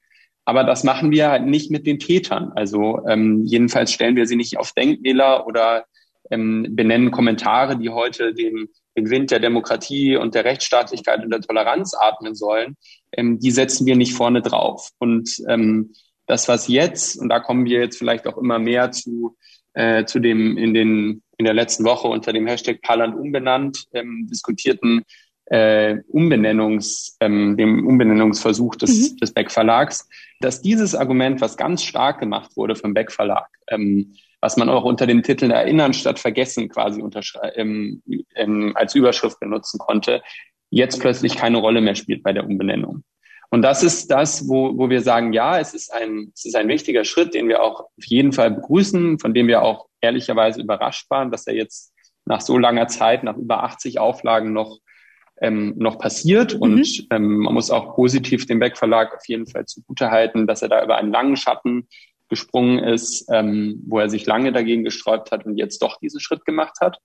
Aber 0.44 0.64
das 0.64 0.84
machen 0.84 1.10
wir 1.10 1.30
halt 1.30 1.46
nicht 1.46 1.70
mit 1.70 1.86
den 1.86 1.98
Tätern. 1.98 2.52
Also 2.54 3.00
ähm, 3.06 3.44
jedenfalls 3.44 3.92
stellen 3.92 4.16
wir 4.16 4.26
sie 4.26 4.36
nicht 4.36 4.58
auf 4.58 4.72
Denkmäler 4.72 5.46
oder 5.46 5.84
ähm, 6.30 6.66
benennen 6.70 7.10
Kommentare, 7.10 7.78
die 7.78 7.90
heute 7.90 8.34
den, 8.34 8.68
den 8.96 9.10
Wind 9.10 9.30
der 9.30 9.40
Demokratie 9.40 10.16
und 10.16 10.34
der 10.34 10.44
Rechtsstaatlichkeit 10.44 11.24
und 11.24 11.30
der 11.30 11.40
Toleranz 11.40 11.94
atmen 11.94 12.34
sollen. 12.34 12.76
Ähm, 13.12 13.38
die 13.38 13.50
setzen 13.50 13.86
wir 13.86 13.96
nicht 13.96 14.14
vorne 14.14 14.42
drauf. 14.42 14.90
Und 14.98 15.30
ähm, 15.48 15.92
das, 16.26 16.48
was 16.48 16.68
jetzt, 16.68 17.18
und 17.18 17.28
da 17.28 17.40
kommen 17.40 17.64
wir 17.64 17.80
jetzt 17.80 17.98
vielleicht 17.98 18.26
auch 18.26 18.36
immer 18.36 18.58
mehr 18.58 18.90
zu, 18.90 19.36
äh, 19.72 20.04
zu 20.04 20.18
dem 20.18 20.56
in 20.58 20.74
den 20.74 21.22
in 21.36 21.44
der 21.44 21.54
letzten 21.54 21.84
Woche 21.84 22.08
unter 22.08 22.32
dem 22.32 22.46
Hashtag 22.46 22.80
Parland 22.82 23.16
umbenannt 23.16 23.86
ähm, 23.92 24.28
diskutierten 24.30 25.02
äh, 25.46 25.96
Umbenennungs, 26.08 27.16
ähm, 27.20 27.56
dem 27.56 27.86
Umbenennungsversuch 27.86 28.76
des, 28.76 29.12
mhm. 29.12 29.16
des 29.18 29.32
Beck 29.32 29.50
Verlags, 29.50 30.08
dass 30.40 30.62
dieses 30.62 30.94
Argument, 30.94 31.40
was 31.40 31.56
ganz 31.56 31.82
stark 31.82 32.20
gemacht 32.20 32.56
wurde 32.56 32.76
vom 32.76 32.94
Beck 32.94 33.12
Verlag, 33.12 33.48
ähm, 33.68 34.14
was 34.40 34.56
man 34.56 34.68
auch 34.68 34.84
unter 34.84 35.06
dem 35.06 35.22
Titel 35.22 35.50
Erinnern 35.50 35.94
statt 35.94 36.18
Vergessen 36.18 36.68
quasi 36.68 37.02
ähm, 37.54 38.02
ähm, 38.34 38.72
als 38.74 38.94
Überschrift 38.94 39.40
benutzen 39.40 39.78
konnte, 39.78 40.22
jetzt 40.70 41.00
plötzlich 41.00 41.36
keine 41.36 41.58
Rolle 41.58 41.80
mehr 41.80 41.94
spielt 41.94 42.22
bei 42.22 42.32
der 42.32 42.44
Umbenennung. 42.44 43.04
Und 43.50 43.62
das 43.62 43.82
ist 43.82 44.10
das, 44.10 44.48
wo, 44.48 44.76
wo 44.76 44.90
wir 44.90 45.00
sagen, 45.00 45.32
ja, 45.32 45.60
es 45.60 45.74
ist 45.74 45.92
ein, 45.92 46.32
es 46.34 46.44
ist 46.44 46.56
ein 46.56 46.68
wichtiger 46.68 47.04
Schritt, 47.04 47.34
den 47.34 47.48
wir 47.48 47.62
auch 47.62 47.80
auf 47.80 48.04
jeden 48.04 48.32
Fall 48.32 48.50
begrüßen, 48.50 49.18
von 49.20 49.32
dem 49.32 49.46
wir 49.46 49.62
auch 49.62 49.86
ehrlicherweise 50.00 50.60
überrascht 50.60 51.08
waren, 51.08 51.30
dass 51.30 51.46
er 51.46 51.54
jetzt 51.54 51.92
nach 52.24 52.40
so 52.40 52.58
langer 52.58 52.88
Zeit, 52.88 53.22
nach 53.22 53.36
über 53.36 53.62
80 53.62 54.00
Auflagen 54.00 54.52
noch 54.52 54.78
ähm, 55.40 55.74
noch 55.76 55.98
passiert. 55.98 56.54
Mhm. 56.54 56.60
Und 56.60 57.06
ähm, 57.10 57.38
man 57.38 57.54
muss 57.54 57.70
auch 57.70 57.94
positiv 57.94 58.46
dem 58.46 58.58
Beck 58.58 58.76
Verlag 58.76 59.14
auf 59.14 59.26
jeden 59.26 59.46
Fall 59.46 59.66
zugutehalten, 59.66 60.46
dass 60.46 60.62
er 60.62 60.68
da 60.68 60.82
über 60.82 60.96
einen 60.96 61.12
langen 61.12 61.36
Schatten 61.36 61.88
gesprungen 62.28 62.78
ist, 62.78 63.26
ähm, 63.30 63.82
wo 63.86 63.98
er 63.98 64.08
sich 64.08 64.26
lange 64.26 64.52
dagegen 64.52 64.84
gesträubt 64.84 65.30
hat 65.30 65.44
und 65.46 65.56
jetzt 65.56 65.82
doch 65.82 65.98
diesen 65.98 66.20
Schritt 66.20 66.44
gemacht 66.44 66.76
hat. 66.80 66.98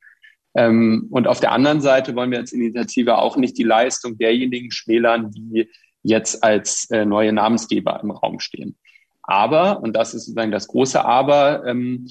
Ähm, 0.56 1.08
und 1.12 1.28
auf 1.28 1.40
der 1.40 1.52
anderen 1.52 1.82
Seite 1.82 2.16
wollen 2.16 2.32
wir 2.32 2.40
als 2.40 2.54
Initiative 2.54 3.18
auch 3.18 3.38
nicht 3.38 3.58
die 3.58 3.64
Leistung 3.64 4.18
derjenigen 4.18 4.72
schmälern, 4.72 5.32
die 5.32 5.70
jetzt 6.02 6.44
als 6.44 6.90
äh, 6.90 7.06
neue 7.06 7.34
Namensgeber 7.34 8.00
im 8.02 8.12
Raum 8.12 8.40
stehen. 8.40 8.78
Aber, 9.22 9.82
und 9.82 9.94
das 9.94 10.14
ist 10.14 10.26
sozusagen 10.26 10.52
das 10.52 10.68
große 10.68 11.04
Aber, 11.04 11.66
ähm, 11.66 12.08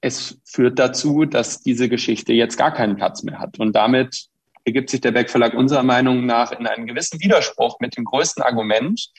es 0.00 0.38
führt 0.44 0.78
dazu, 0.78 1.24
dass 1.24 1.62
diese 1.62 1.88
Geschichte 1.88 2.34
jetzt 2.34 2.58
gar 2.58 2.72
keinen 2.72 2.96
Platz 2.96 3.22
mehr 3.22 3.38
hat. 3.38 3.58
Und 3.58 3.74
damit 3.74 4.28
ergibt 4.64 4.90
sich 4.90 5.00
der 5.00 5.12
Beck 5.12 5.30
Verlag 5.30 5.54
unserer 5.54 5.82
Meinung 5.82 6.26
nach 6.26 6.52
in 6.52 6.66
einen 6.66 6.86
gewissen 6.86 7.20
Widerspruch 7.20 7.78
mit 7.80 7.96
dem 7.96 8.04
größten 8.04 8.42
Argument, 8.42 9.10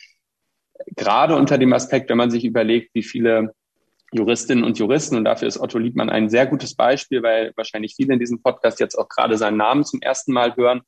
gerade 0.95 1.35
unter 1.35 1.57
dem 1.57 1.73
Aspekt, 1.73 2.09
wenn 2.09 2.17
man 2.17 2.31
sich 2.31 2.45
überlegt, 2.45 2.93
wie 2.93 3.03
viele 3.03 3.53
Juristinnen 4.11 4.63
und 4.63 4.77
Juristen, 4.77 5.17
und 5.17 5.25
dafür 5.25 5.47
ist 5.47 5.59
Otto 5.59 5.77
Liebmann 5.77 6.09
ein 6.09 6.29
sehr 6.29 6.47
gutes 6.47 6.75
Beispiel, 6.75 7.21
weil 7.23 7.51
wahrscheinlich 7.55 7.95
viele 7.95 8.13
in 8.13 8.19
diesem 8.19 8.41
Podcast 8.41 8.79
jetzt 8.79 8.95
auch 8.95 9.09
gerade 9.09 9.37
seinen 9.37 9.57
Namen 9.57 9.83
zum 9.83 10.01
ersten 10.01 10.31
Mal 10.31 10.55
hören, 10.55 10.81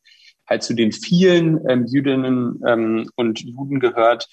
halt 0.47 0.63
zu 0.63 0.73
den 0.73 0.91
vielen 0.91 1.67
ähm, 1.69 1.85
Jüdinnen 1.85 2.61
ähm, 2.65 3.09
und 3.15 3.41
Juden 3.41 3.79
gehört, 3.79 4.27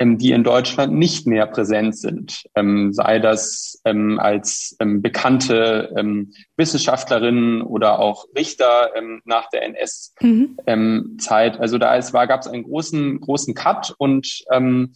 die 0.00 0.30
in 0.30 0.44
Deutschland 0.44 0.94
nicht 0.94 1.26
mehr 1.26 1.46
präsent 1.46 1.96
sind, 1.96 2.44
ähm, 2.54 2.92
sei 2.92 3.18
das 3.18 3.80
ähm, 3.84 4.20
als 4.20 4.76
ähm, 4.78 5.02
bekannte 5.02 5.92
ähm, 5.96 6.32
Wissenschaftlerinnen 6.56 7.62
oder 7.62 7.98
auch 7.98 8.26
Richter 8.36 8.94
ähm, 8.96 9.22
nach 9.24 9.48
der 9.50 9.62
NS-Zeit. 9.64 10.22
Mhm. 10.22 10.56
Ähm, 10.66 11.16
also 11.26 11.78
da 11.78 11.96
es 11.96 12.12
war, 12.12 12.28
gab 12.28 12.42
es 12.42 12.46
einen 12.46 12.62
großen 12.62 13.20
großen 13.20 13.54
Cut 13.54 13.94
und 13.98 14.44
ähm, 14.52 14.92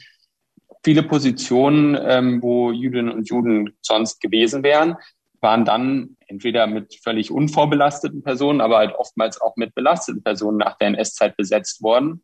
viele 0.85 1.03
Positionen, 1.03 1.99
ähm, 2.01 2.43
wo 2.43 2.71
Jüdinnen 2.71 3.13
und 3.13 3.29
Juden 3.29 3.77
sonst 3.81 4.21
gewesen 4.21 4.63
wären, 4.63 4.97
waren 5.41 5.65
dann 5.65 6.17
entweder 6.29 6.69
mit 6.69 6.95
völlig 7.03 7.33
unvorbelasteten 7.33 8.23
Personen, 8.23 8.61
aber 8.61 8.79
halt 8.79 8.95
oftmals 8.95 9.41
auch 9.41 9.57
mit 9.57 9.75
belasteten 9.75 10.23
Personen 10.23 10.59
nach 10.59 10.79
der 10.79 10.89
NS-Zeit 10.89 11.37
besetzt 11.37 11.83
worden. 11.83 12.23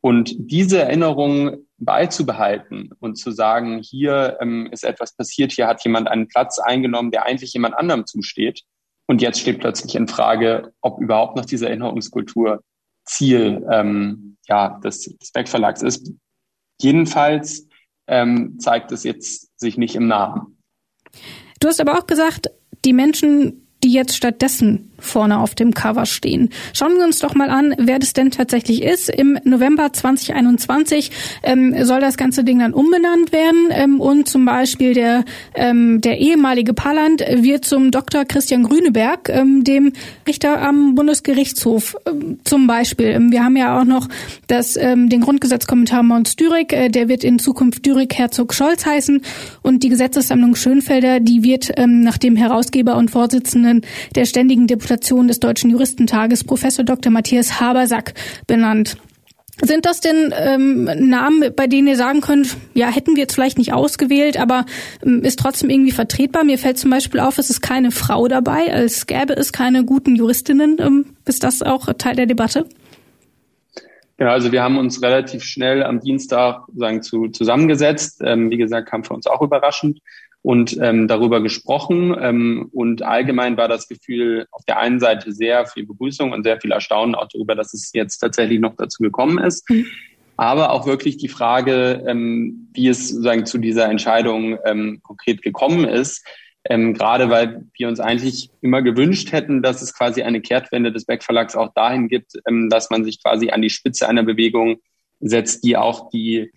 Und 0.00 0.34
diese 0.38 0.82
Erinnerung 0.82 1.67
beizubehalten 1.78 2.90
und 3.00 3.16
zu 3.16 3.30
sagen, 3.30 3.80
hier 3.82 4.38
ähm, 4.40 4.68
ist 4.72 4.84
etwas 4.84 5.14
passiert, 5.14 5.52
hier 5.52 5.66
hat 5.66 5.84
jemand 5.84 6.08
einen 6.08 6.28
Platz 6.28 6.58
eingenommen, 6.58 7.10
der 7.10 7.24
eigentlich 7.24 7.52
jemand 7.52 7.74
anderem 7.76 8.06
zusteht. 8.06 8.62
Und 9.06 9.22
jetzt 9.22 9.40
steht 9.40 9.60
plötzlich 9.60 9.94
in 9.94 10.08
Frage, 10.08 10.72
ob 10.80 11.00
überhaupt 11.00 11.36
noch 11.36 11.44
diese 11.44 11.66
Erinnerungskultur 11.68 12.62
Ziel 13.04 13.66
ähm, 13.70 14.36
ja, 14.48 14.78
des, 14.80 15.04
des 15.04 15.82
ist. 15.82 16.12
Jedenfalls 16.80 17.66
ähm, 18.06 18.58
zeigt 18.58 18.92
es 18.92 19.04
jetzt 19.04 19.58
sich 19.58 19.78
nicht 19.78 19.94
im 19.94 20.06
Namen. 20.06 20.58
Du 21.60 21.68
hast 21.68 21.80
aber 21.80 21.98
auch 21.98 22.06
gesagt, 22.06 22.50
die 22.84 22.92
Menschen, 22.92 23.68
die 23.82 23.92
jetzt 23.92 24.16
stattdessen 24.16 24.87
vorne 24.98 25.38
auf 25.38 25.54
dem 25.54 25.72
Cover 25.72 26.06
stehen. 26.06 26.50
Schauen 26.72 26.96
wir 26.96 27.04
uns 27.04 27.18
doch 27.20 27.34
mal 27.34 27.50
an, 27.50 27.74
wer 27.78 27.98
das 27.98 28.12
denn 28.12 28.30
tatsächlich 28.30 28.82
ist. 28.82 29.08
Im 29.08 29.38
November 29.44 29.92
2021 29.92 31.10
ähm, 31.42 31.84
soll 31.84 32.00
das 32.00 32.16
ganze 32.16 32.44
Ding 32.44 32.58
dann 32.58 32.74
umbenannt 32.74 33.32
werden 33.32 33.68
ähm, 33.70 34.00
und 34.00 34.28
zum 34.28 34.44
Beispiel 34.44 34.94
der, 34.94 35.24
ähm, 35.54 36.00
der 36.00 36.18
ehemalige 36.18 36.74
Palland 36.74 37.20
wird 37.20 37.64
zum 37.64 37.90
Dr. 37.90 38.24
Christian 38.24 38.64
Grüneberg, 38.64 39.28
ähm, 39.28 39.64
dem 39.64 39.92
Richter 40.26 40.60
am 40.60 40.94
Bundesgerichtshof 40.94 41.96
ähm, 42.06 42.40
zum 42.44 42.66
Beispiel. 42.66 43.06
Ähm, 43.06 43.30
wir 43.30 43.44
haben 43.44 43.56
ja 43.56 43.80
auch 43.80 43.84
noch 43.84 44.08
das, 44.48 44.76
ähm, 44.76 45.08
den 45.08 45.20
Grundgesetzkommentar 45.20 46.02
Mons 46.02 46.36
Dürig, 46.36 46.72
äh, 46.72 46.88
der 46.88 47.08
wird 47.08 47.24
in 47.24 47.38
Zukunft 47.38 47.86
Dürig-Herzog-Scholz 47.86 48.84
heißen 48.84 49.22
und 49.62 49.82
die 49.82 49.88
Gesetzessammlung 49.88 50.56
Schönfelder, 50.56 51.20
die 51.20 51.42
wird 51.44 51.70
ähm, 51.76 52.00
nach 52.00 52.18
dem 52.18 52.36
Herausgeber 52.36 52.96
und 52.96 53.10
Vorsitzenden 53.10 53.82
der 54.14 54.24
ständigen 54.24 54.66
Deputation 54.66 54.87
Reputation 54.88 55.28
des 55.28 55.38
Deutschen 55.38 55.70
Juristentages 55.70 56.44
Professor 56.44 56.82
Dr. 56.82 57.12
Matthias 57.12 57.60
Habersack 57.60 58.14
benannt. 58.46 58.96
Sind 59.60 59.84
das 59.84 60.00
denn 60.00 60.32
ähm, 60.34 60.84
Namen, 60.84 61.52
bei 61.54 61.66
denen 61.66 61.88
ihr 61.88 61.96
sagen 61.96 62.20
könnt, 62.22 62.56
ja, 62.74 62.86
hätten 62.88 63.16
wir 63.16 63.22
jetzt 63.22 63.34
vielleicht 63.34 63.58
nicht 63.58 63.72
ausgewählt, 63.74 64.38
aber 64.38 64.64
ähm, 65.04 65.24
ist 65.24 65.40
trotzdem 65.40 65.68
irgendwie 65.68 65.90
vertretbar? 65.90 66.44
Mir 66.44 66.58
fällt 66.58 66.78
zum 66.78 66.90
Beispiel 66.90 67.20
auf, 67.20 67.36
es 67.38 67.50
ist 67.50 67.60
keine 67.60 67.90
Frau 67.90 68.28
dabei, 68.28 68.72
als 68.72 69.06
gäbe 69.06 69.34
es 69.34 69.52
keine 69.52 69.84
guten 69.84 70.16
Juristinnen. 70.16 70.78
Ähm, 70.78 71.06
ist 71.26 71.42
das 71.42 71.60
auch 71.60 71.92
Teil 71.98 72.14
der 72.14 72.26
Debatte? 72.26 72.66
Ja, 74.18 74.28
also 74.28 74.52
wir 74.52 74.62
haben 74.62 74.78
uns 74.78 75.02
relativ 75.02 75.44
schnell 75.44 75.82
am 75.82 76.00
Dienstag 76.00 76.62
sagen, 76.74 77.02
zu, 77.02 77.28
zusammengesetzt. 77.28 78.22
Ähm, 78.24 78.50
wie 78.50 78.56
gesagt, 78.56 78.88
kam 78.88 79.04
für 79.04 79.14
uns 79.14 79.26
auch 79.26 79.42
überraschend 79.42 80.00
und 80.42 80.78
ähm, 80.80 81.08
darüber 81.08 81.42
gesprochen. 81.42 82.16
Ähm, 82.20 82.68
und 82.72 83.02
allgemein 83.02 83.56
war 83.56 83.68
das 83.68 83.88
Gefühl 83.88 84.46
auf 84.50 84.64
der 84.64 84.78
einen 84.78 85.00
Seite 85.00 85.32
sehr 85.32 85.66
viel 85.66 85.86
Begrüßung 85.86 86.32
und 86.32 86.44
sehr 86.44 86.60
viel 86.60 86.72
Erstaunen 86.72 87.14
auch 87.14 87.28
darüber, 87.28 87.54
dass 87.54 87.74
es 87.74 87.90
jetzt 87.92 88.18
tatsächlich 88.18 88.60
noch 88.60 88.76
dazu 88.76 89.02
gekommen 89.02 89.38
ist. 89.38 89.68
Mhm. 89.68 89.86
Aber 90.36 90.70
auch 90.70 90.86
wirklich 90.86 91.16
die 91.16 91.28
Frage, 91.28 92.04
ähm, 92.06 92.68
wie 92.72 92.88
es 92.88 93.08
sozusagen 93.08 93.44
zu 93.44 93.58
dieser 93.58 93.88
Entscheidung 93.90 94.56
ähm, 94.64 95.00
konkret 95.02 95.42
gekommen 95.42 95.84
ist. 95.84 96.24
Ähm, 96.64 96.94
gerade 96.94 97.30
weil 97.30 97.64
wir 97.76 97.88
uns 97.88 97.98
eigentlich 97.98 98.50
immer 98.60 98.82
gewünscht 98.82 99.32
hätten, 99.32 99.62
dass 99.62 99.80
es 99.80 99.94
quasi 99.94 100.22
eine 100.22 100.40
Kehrtwende 100.40 100.92
des 100.92 101.06
Beck 101.06 101.24
Verlags 101.24 101.56
auch 101.56 101.72
dahin 101.74 102.08
gibt, 102.08 102.32
ähm, 102.46 102.68
dass 102.68 102.90
man 102.90 103.04
sich 103.04 103.22
quasi 103.22 103.50
an 103.50 103.62
die 103.62 103.70
Spitze 103.70 104.08
einer 104.08 104.22
Bewegung 104.22 104.76
setzt, 105.18 105.64
die 105.64 105.76
auch 105.76 106.10
die 106.10 106.52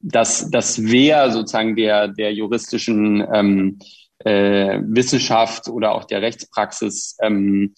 das, 0.00 0.50
das 0.50 0.82
Wer 0.82 1.30
sozusagen 1.30 1.76
der, 1.76 2.08
der 2.08 2.32
juristischen 2.32 3.26
ähm, 3.32 3.78
äh, 4.24 4.80
Wissenschaft 4.82 5.68
oder 5.68 5.92
auch 5.92 6.04
der 6.04 6.22
Rechtspraxis 6.22 7.16
ähm, 7.22 7.74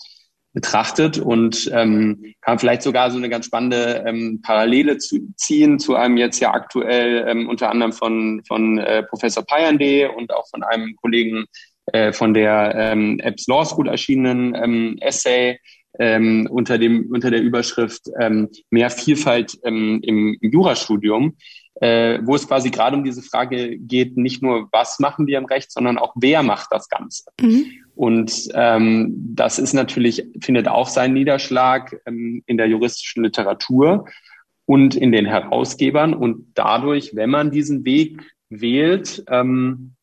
betrachtet 0.52 1.18
und 1.18 1.70
ähm, 1.72 2.34
kann 2.40 2.58
vielleicht 2.58 2.82
sogar 2.82 3.10
so 3.10 3.18
eine 3.18 3.28
ganz 3.28 3.46
spannende 3.46 4.02
ähm, 4.04 4.40
Parallele 4.42 4.98
zu, 4.98 5.32
ziehen 5.36 5.78
zu 5.78 5.94
einem 5.94 6.16
jetzt 6.16 6.40
ja 6.40 6.52
aktuell 6.52 7.24
ähm, 7.28 7.48
unter 7.48 7.70
anderem 7.70 7.92
von, 7.92 8.42
von 8.46 8.78
äh, 8.78 9.04
Professor 9.04 9.44
Payande 9.44 10.10
und 10.10 10.32
auch 10.34 10.48
von 10.48 10.64
einem 10.64 10.96
Kollegen 10.96 11.44
äh, 11.92 12.12
von 12.12 12.34
der 12.34 12.74
ähm, 12.74 13.20
Epps 13.20 13.46
Law 13.46 13.64
School 13.64 13.88
erschienenen 13.88 14.54
ähm, 14.56 14.98
Essay 15.00 15.58
ähm, 15.98 16.48
unter 16.50 16.78
dem 16.78 17.08
unter 17.10 17.30
der 17.30 17.42
Überschrift 17.42 18.02
ähm, 18.20 18.48
mehr 18.70 18.90
Vielfalt 18.90 19.58
ähm, 19.64 20.00
im, 20.02 20.36
im 20.40 20.50
Jurastudium, 20.50 21.36
äh, 21.80 22.20
wo 22.22 22.34
es 22.34 22.46
quasi 22.46 22.70
gerade 22.70 22.96
um 22.96 23.04
diese 23.04 23.22
Frage 23.22 23.78
geht, 23.78 24.16
nicht 24.16 24.42
nur, 24.42 24.68
was 24.70 24.98
machen 25.00 25.26
wir 25.26 25.38
im 25.38 25.46
Recht, 25.46 25.72
sondern 25.72 25.98
auch, 25.98 26.14
wer 26.16 26.42
macht 26.42 26.68
das 26.70 26.88
Ganze. 26.88 27.24
Mhm. 27.40 27.66
Und 27.94 28.48
ähm, 28.54 29.14
das 29.34 29.58
ist 29.58 29.72
natürlich, 29.72 30.26
findet 30.40 30.68
auch 30.68 30.88
seinen 30.88 31.14
Niederschlag 31.14 31.96
ähm, 32.06 32.42
in 32.46 32.56
der 32.58 32.66
juristischen 32.66 33.24
Literatur 33.24 34.06
und 34.66 34.94
in 34.94 35.10
den 35.10 35.26
Herausgebern. 35.26 36.14
Und 36.14 36.52
dadurch, 36.54 37.16
wenn 37.16 37.30
man 37.30 37.50
diesen 37.50 37.84
Weg 37.84 38.22
wählt, 38.50 39.24
ähm, 39.28 39.94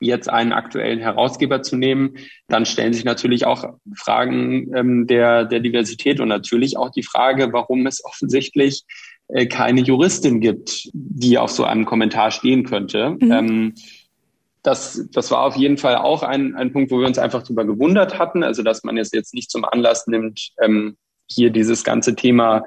jetzt 0.00 0.28
einen 0.28 0.52
aktuellen 0.52 0.98
Herausgeber 0.98 1.62
zu 1.62 1.76
nehmen, 1.76 2.16
dann 2.48 2.66
stellen 2.66 2.92
sich 2.92 3.04
natürlich 3.04 3.46
auch 3.46 3.64
Fragen 3.94 4.74
ähm, 4.74 5.06
der, 5.06 5.44
der 5.44 5.60
Diversität 5.60 6.20
und 6.20 6.28
natürlich 6.28 6.76
auch 6.76 6.90
die 6.90 7.02
Frage, 7.02 7.52
warum 7.52 7.86
es 7.86 8.04
offensichtlich 8.04 8.84
äh, 9.28 9.46
keine 9.46 9.80
Juristin 9.80 10.40
gibt, 10.40 10.88
die 10.92 11.38
auf 11.38 11.50
so 11.50 11.64
einem 11.64 11.84
Kommentar 11.84 12.30
stehen 12.30 12.64
könnte. 12.64 13.16
Mhm. 13.20 13.32
Ähm, 13.32 13.74
das, 14.62 15.06
das 15.12 15.30
war 15.30 15.42
auf 15.42 15.56
jeden 15.56 15.78
Fall 15.78 15.96
auch 15.96 16.22
ein, 16.22 16.54
ein 16.56 16.72
Punkt, 16.72 16.90
wo 16.90 16.98
wir 16.98 17.06
uns 17.06 17.18
einfach 17.18 17.42
darüber 17.42 17.64
gewundert 17.64 18.18
hatten. 18.18 18.42
Also, 18.42 18.62
dass 18.62 18.82
man 18.82 18.98
es 18.98 19.12
jetzt 19.12 19.32
nicht 19.32 19.50
zum 19.50 19.64
Anlass 19.64 20.06
nimmt, 20.06 20.50
ähm, 20.60 20.96
hier 21.28 21.50
dieses 21.50 21.84
ganze 21.84 22.14
Thema 22.16 22.64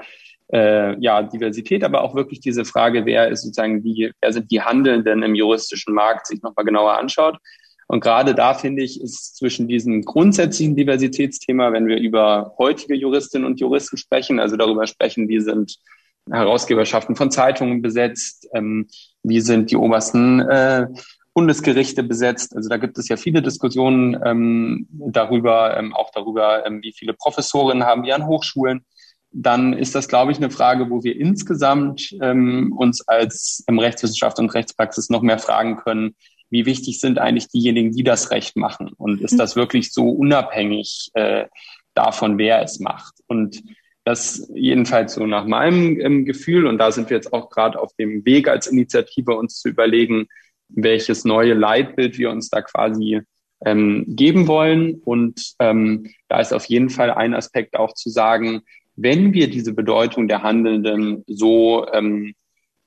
äh, 0.54 1.00
ja, 1.00 1.22
Diversität, 1.22 1.84
aber 1.84 2.02
auch 2.02 2.16
wirklich 2.16 2.40
diese 2.40 2.66
Frage, 2.66 3.06
wer 3.06 3.30
ist 3.30 3.44
sozusagen 3.44 3.84
die, 3.84 4.12
wer 4.22 4.34
sind 4.34 4.50
die 4.50 4.62
Handelnden 4.62 5.24
im 5.24 5.36
juristischen 5.36 5.94
Markt, 5.94 6.28
sich 6.28 6.42
nochmal 6.42 6.66
genauer 6.66 6.98
anschaut. 6.98 7.38
Und 7.88 8.02
gerade 8.02 8.36
da 8.36 8.54
finde 8.54 8.84
ich, 8.84 9.02
ist 9.02 9.36
zwischen 9.36 9.68
diesem 9.68 10.04
grundsätzlichen 10.04 10.76
Diversitätsthema, 10.76 11.72
wenn 11.74 11.88
wir 11.88 11.98
über 11.98 12.54
heutige 12.60 12.96
Juristinnen 12.96 13.48
und 13.48 13.60
Juristen 13.60 13.98
sprechen, 13.98 14.40
also 14.40 14.58
darüber 14.58 14.86
sprechen, 14.86 15.28
wie 15.28 15.40
sind 15.40 15.78
Herausgeberschaften 16.32 17.16
von 17.16 17.32
Zeitungen 17.32 17.82
besetzt, 17.82 18.48
ähm, 18.54 18.88
wie 19.24 19.42
sind 19.42 19.72
die 19.72 19.78
obersten 19.78 20.40
äh, 20.42 20.88
Bundesgerichte 21.34 22.04
besetzt. 22.04 22.56
Also 22.56 22.70
da 22.70 22.78
gibt 22.78 22.98
es 22.98 23.08
ja 23.08 23.16
viele 23.16 23.42
Diskussionen 23.42 24.20
ähm, 24.26 24.88
darüber, 24.92 25.78
ähm, 25.78 25.94
auch 25.94 26.12
darüber, 26.12 26.66
ähm, 26.66 26.82
wie 26.82 26.92
viele 26.92 27.14
Professorinnen 27.14 27.86
haben 27.86 28.04
wir 28.04 28.16
an 28.16 28.28
Hochschulen. 28.28 28.86
dann 29.32 29.74
ist 29.74 29.94
das, 29.94 30.08
glaube 30.08 30.32
ich, 30.32 30.40
eine 30.40 30.50
Frage, 30.50 30.90
wo 30.90 31.04
wir 31.04 31.16
insgesamt 31.16 32.16
ähm, 32.22 32.74
uns 32.76 33.08
als 33.08 33.64
ähm, 33.68 33.78
Rechtswissenschaft 33.78 34.40
und 34.40 34.54
Rechtspraxis 34.54 35.10
noch 35.10 35.22
mehr 35.22 35.38
fragen 35.38 35.78
können, 35.78 36.16
wie 36.50 36.66
wichtig 36.66 37.00
sind 37.00 37.20
eigentlich 37.20 37.48
diejenigen, 37.48 37.92
die 37.92 38.04
das 38.04 38.32
Recht 38.32 38.56
machen? 38.56 38.92
Und 38.98 39.22
ist 39.22 39.34
mhm. 39.34 39.38
das 39.38 39.56
wirklich 39.56 39.94
so 39.94 40.10
unabhängig 40.10 41.12
äh, 41.14 41.46
davon, 41.94 42.38
wer 42.38 42.62
es 42.64 42.80
macht? 42.80 43.14
Und 43.28 43.62
das 44.10 44.50
jedenfalls 44.56 45.14
so 45.14 45.28
nach 45.28 45.46
meinem 45.46 46.00
ähm, 46.02 46.26
Gefühl, 46.26 46.66
und 46.66 46.80
da 46.80 46.92
sind 46.92 47.12
wir 47.12 47.18
jetzt 47.18 47.32
auch 47.32 47.52
gerade 47.52 47.80
auf 47.80 47.94
dem 47.94 48.26
Weg 48.26 48.48
als 48.48 48.66
Initiative, 48.66 49.36
uns 49.36 49.60
zu 49.60 49.70
überlegen, 49.70 50.28
welches 50.68 51.26
neue 51.26 51.54
Leitbild 51.54 52.18
wir 52.18 52.32
uns 52.32 52.50
da 52.50 52.64
quasi 52.64 53.22
ähm, 53.64 54.06
geben 54.08 54.48
wollen. 54.48 54.96
Und 55.06 55.54
ähm, 55.60 56.10
da 56.28 56.40
ist 56.40 56.54
auf 56.54 56.66
jeden 56.66 56.90
Fall 56.90 57.12
ein 57.12 57.36
Aspekt 57.36 57.78
auch 57.78 57.94
zu 57.94 58.10
sagen, 58.10 58.62
wenn 58.96 59.34
wir 59.34 59.48
diese 59.48 59.74
Bedeutung 59.76 60.28
der 60.28 60.42
Handelnden 60.42 61.24
so 61.28 61.86
ähm, 61.94 62.34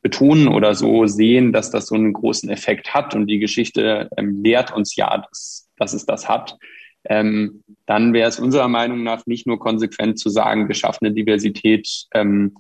betonen 0.03 0.49
oder 0.49 0.75
so 0.75 1.07
sehen, 1.07 1.53
dass 1.53 1.71
das 1.71 1.87
so 1.87 1.95
einen 1.95 2.13
großen 2.13 2.51
Effekt 2.51 2.95
hat 2.95 3.15
und 3.15 3.29
die 3.29 3.39
Geschichte 3.39 4.11
ähm, 4.17 4.43
lehrt 4.43 4.75
uns 4.75 4.97
ja, 4.97 5.19
dass, 5.19 5.71
dass 5.77 5.93
es 5.93 6.05
das 6.05 6.29
hat, 6.29 6.59
ähm, 7.05 7.63
dann 7.87 8.13
wäre 8.13 8.29
es 8.29 8.39
unserer 8.39 8.69
Meinung 8.69 9.03
nach 9.03 9.27
nicht 9.27 9.47
nur 9.47 9.59
konsequent 9.59 10.19
zu 10.19 10.31
sagen, 10.31 10.69
wir 10.69 10.75
schaffen 10.75 11.07
eine 11.07 11.15
Diversität 11.15 12.07
ähm, 12.15 12.55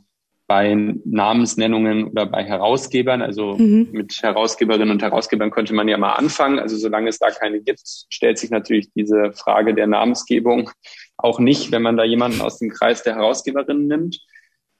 bei 0.46 0.74
Namensnennungen 1.04 2.08
oder 2.08 2.26
bei 2.26 2.44
Herausgebern. 2.44 3.22
Also 3.22 3.56
mhm. 3.56 3.88
mit 3.92 4.22
Herausgeberinnen 4.22 4.90
und 4.90 5.02
Herausgebern 5.02 5.50
könnte 5.50 5.72
man 5.72 5.88
ja 5.88 5.96
mal 5.96 6.12
anfangen. 6.12 6.58
Also 6.58 6.76
solange 6.76 7.08
es 7.08 7.18
da 7.18 7.30
keine 7.30 7.60
gibt, 7.60 7.82
stellt 8.10 8.38
sich 8.38 8.50
natürlich 8.50 8.92
diese 8.92 9.32
Frage 9.32 9.74
der 9.74 9.86
Namensgebung 9.86 10.70
auch 11.16 11.38
nicht, 11.38 11.72
wenn 11.72 11.82
man 11.82 11.96
da 11.96 12.04
jemanden 12.04 12.40
aus 12.40 12.58
dem 12.58 12.70
Kreis 12.70 13.02
der 13.02 13.14
Herausgeberinnen 13.14 13.86
nimmt. 13.86 14.20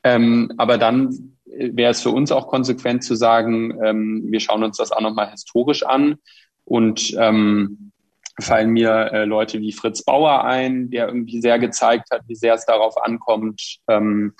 Ähm, 0.04 0.52
aber 0.58 0.78
dann 0.78 1.38
wäre 1.46 1.92
es 1.92 2.02
für 2.02 2.10
uns 2.10 2.32
auch 2.32 2.48
konsequent 2.48 3.04
zu 3.04 3.14
sagen, 3.14 3.78
ähm, 3.82 4.24
wir 4.26 4.40
schauen 4.40 4.64
uns 4.64 4.76
das 4.76 4.90
auch 4.92 5.00
nochmal 5.00 5.30
historisch 5.30 5.84
an 5.84 6.16
und 6.64 7.14
ähm, 7.18 7.91
fallen 8.42 8.70
mir 8.70 9.10
äh, 9.12 9.24
Leute 9.24 9.60
wie 9.60 9.72
Fritz 9.72 10.02
Bauer 10.02 10.44
ein, 10.44 10.90
der 10.90 11.08
irgendwie 11.08 11.40
sehr 11.40 11.58
gezeigt 11.58 12.10
hat, 12.10 12.22
wie 12.26 12.34
sehr 12.34 12.52
es 12.54 12.66
darauf 12.66 13.02
ankommt, 13.02 13.78
ähm, 13.88 14.34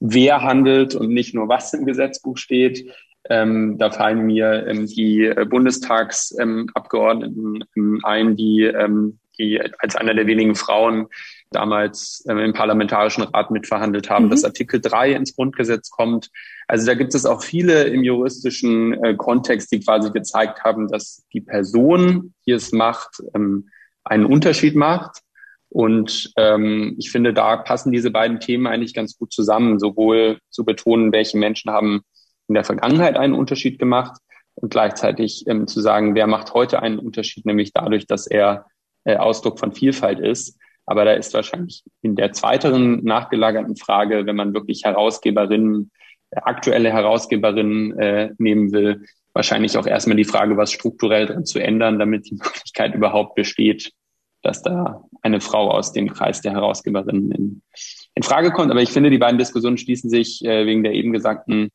wer 0.00 0.42
handelt 0.42 0.94
und 0.94 1.10
nicht 1.10 1.34
nur 1.34 1.48
was 1.48 1.74
im 1.74 1.84
Gesetzbuch 1.84 2.38
steht. 2.38 2.90
Ähm, 3.28 3.76
da 3.78 3.90
fallen 3.90 4.24
mir 4.24 4.66
ähm, 4.66 4.86
die 4.86 5.26
äh, 5.26 5.44
Bundestagsabgeordneten 5.44 7.64
ähm, 7.76 8.00
ein, 8.02 8.34
die, 8.34 8.62
ähm, 8.62 9.18
die 9.38 9.60
als 9.78 9.96
einer 9.96 10.14
der 10.14 10.26
wenigen 10.26 10.54
Frauen 10.54 11.08
damals 11.50 12.24
ähm, 12.28 12.38
im 12.38 12.54
Parlamentarischen 12.54 13.24
Rat 13.24 13.50
mitverhandelt 13.50 14.08
haben, 14.08 14.24
mhm. 14.26 14.30
dass 14.30 14.44
Artikel 14.44 14.80
3 14.80 15.12
ins 15.12 15.34
Grundgesetz 15.36 15.90
kommt. 15.90 16.30
Also 16.70 16.86
da 16.86 16.94
gibt 16.94 17.16
es 17.16 17.26
auch 17.26 17.42
viele 17.42 17.82
im 17.82 18.04
juristischen 18.04 18.94
äh, 19.02 19.16
Kontext, 19.16 19.72
die 19.72 19.80
quasi 19.80 20.12
gezeigt 20.12 20.62
haben, 20.62 20.86
dass 20.86 21.26
die 21.32 21.40
Person, 21.40 22.32
die 22.46 22.52
es 22.52 22.70
macht, 22.70 23.20
ähm, 23.34 23.70
einen 24.04 24.24
Unterschied 24.24 24.76
macht. 24.76 25.18
Und 25.68 26.32
ähm, 26.36 26.94
ich 26.96 27.10
finde, 27.10 27.34
da 27.34 27.56
passen 27.56 27.90
diese 27.90 28.12
beiden 28.12 28.38
Themen 28.38 28.68
eigentlich 28.68 28.94
ganz 28.94 29.18
gut 29.18 29.32
zusammen, 29.32 29.80
sowohl 29.80 30.38
zu 30.50 30.64
betonen, 30.64 31.10
welche 31.10 31.38
Menschen 31.38 31.72
haben 31.72 32.02
in 32.46 32.54
der 32.54 32.62
Vergangenheit 32.62 33.16
einen 33.16 33.34
Unterschied 33.34 33.80
gemacht 33.80 34.20
und 34.54 34.70
gleichzeitig 34.70 35.48
ähm, 35.48 35.66
zu 35.66 35.80
sagen, 35.80 36.14
wer 36.14 36.28
macht 36.28 36.54
heute 36.54 36.82
einen 36.82 37.00
Unterschied, 37.00 37.46
nämlich 37.46 37.72
dadurch, 37.72 38.06
dass 38.06 38.28
er 38.28 38.66
äh, 39.02 39.16
Ausdruck 39.16 39.58
von 39.58 39.72
Vielfalt 39.72 40.20
ist. 40.20 40.56
Aber 40.86 41.04
da 41.04 41.14
ist 41.14 41.34
wahrscheinlich 41.34 41.82
in 42.00 42.14
der 42.14 42.30
zweiteren 42.30 43.02
nachgelagerten 43.02 43.74
Frage, 43.74 44.24
wenn 44.24 44.36
man 44.36 44.54
wirklich 44.54 44.84
Herausgeberinnen, 44.84 45.90
aktuelle 46.32 46.92
Herausgeberinnen 46.92 47.98
äh, 47.98 48.30
nehmen 48.38 48.72
will, 48.72 49.04
wahrscheinlich 49.32 49.76
auch 49.76 49.86
erstmal 49.86 50.16
die 50.16 50.24
Frage, 50.24 50.56
was 50.56 50.72
strukturell 50.72 51.26
drin 51.26 51.44
zu 51.44 51.58
ändern, 51.58 51.98
damit 51.98 52.26
die 52.26 52.34
Möglichkeit 52.42 52.94
überhaupt 52.94 53.34
besteht, 53.34 53.92
dass 54.42 54.62
da 54.62 55.04
eine 55.22 55.40
Frau 55.40 55.70
aus 55.70 55.92
dem 55.92 56.12
Kreis 56.12 56.40
der 56.40 56.52
Herausgeberinnen 56.52 57.30
in, 57.30 57.62
in 58.14 58.22
Frage 58.22 58.50
kommt. 58.52 58.70
Aber 58.70 58.82
ich 58.82 58.90
finde, 58.90 59.10
die 59.10 59.18
beiden 59.18 59.38
Diskussionen 59.38 59.78
schließen 59.78 60.10
sich 60.10 60.44
äh, 60.44 60.66
wegen 60.66 60.82
der 60.82 60.92
eben 60.92 61.12
gesagten 61.12 61.70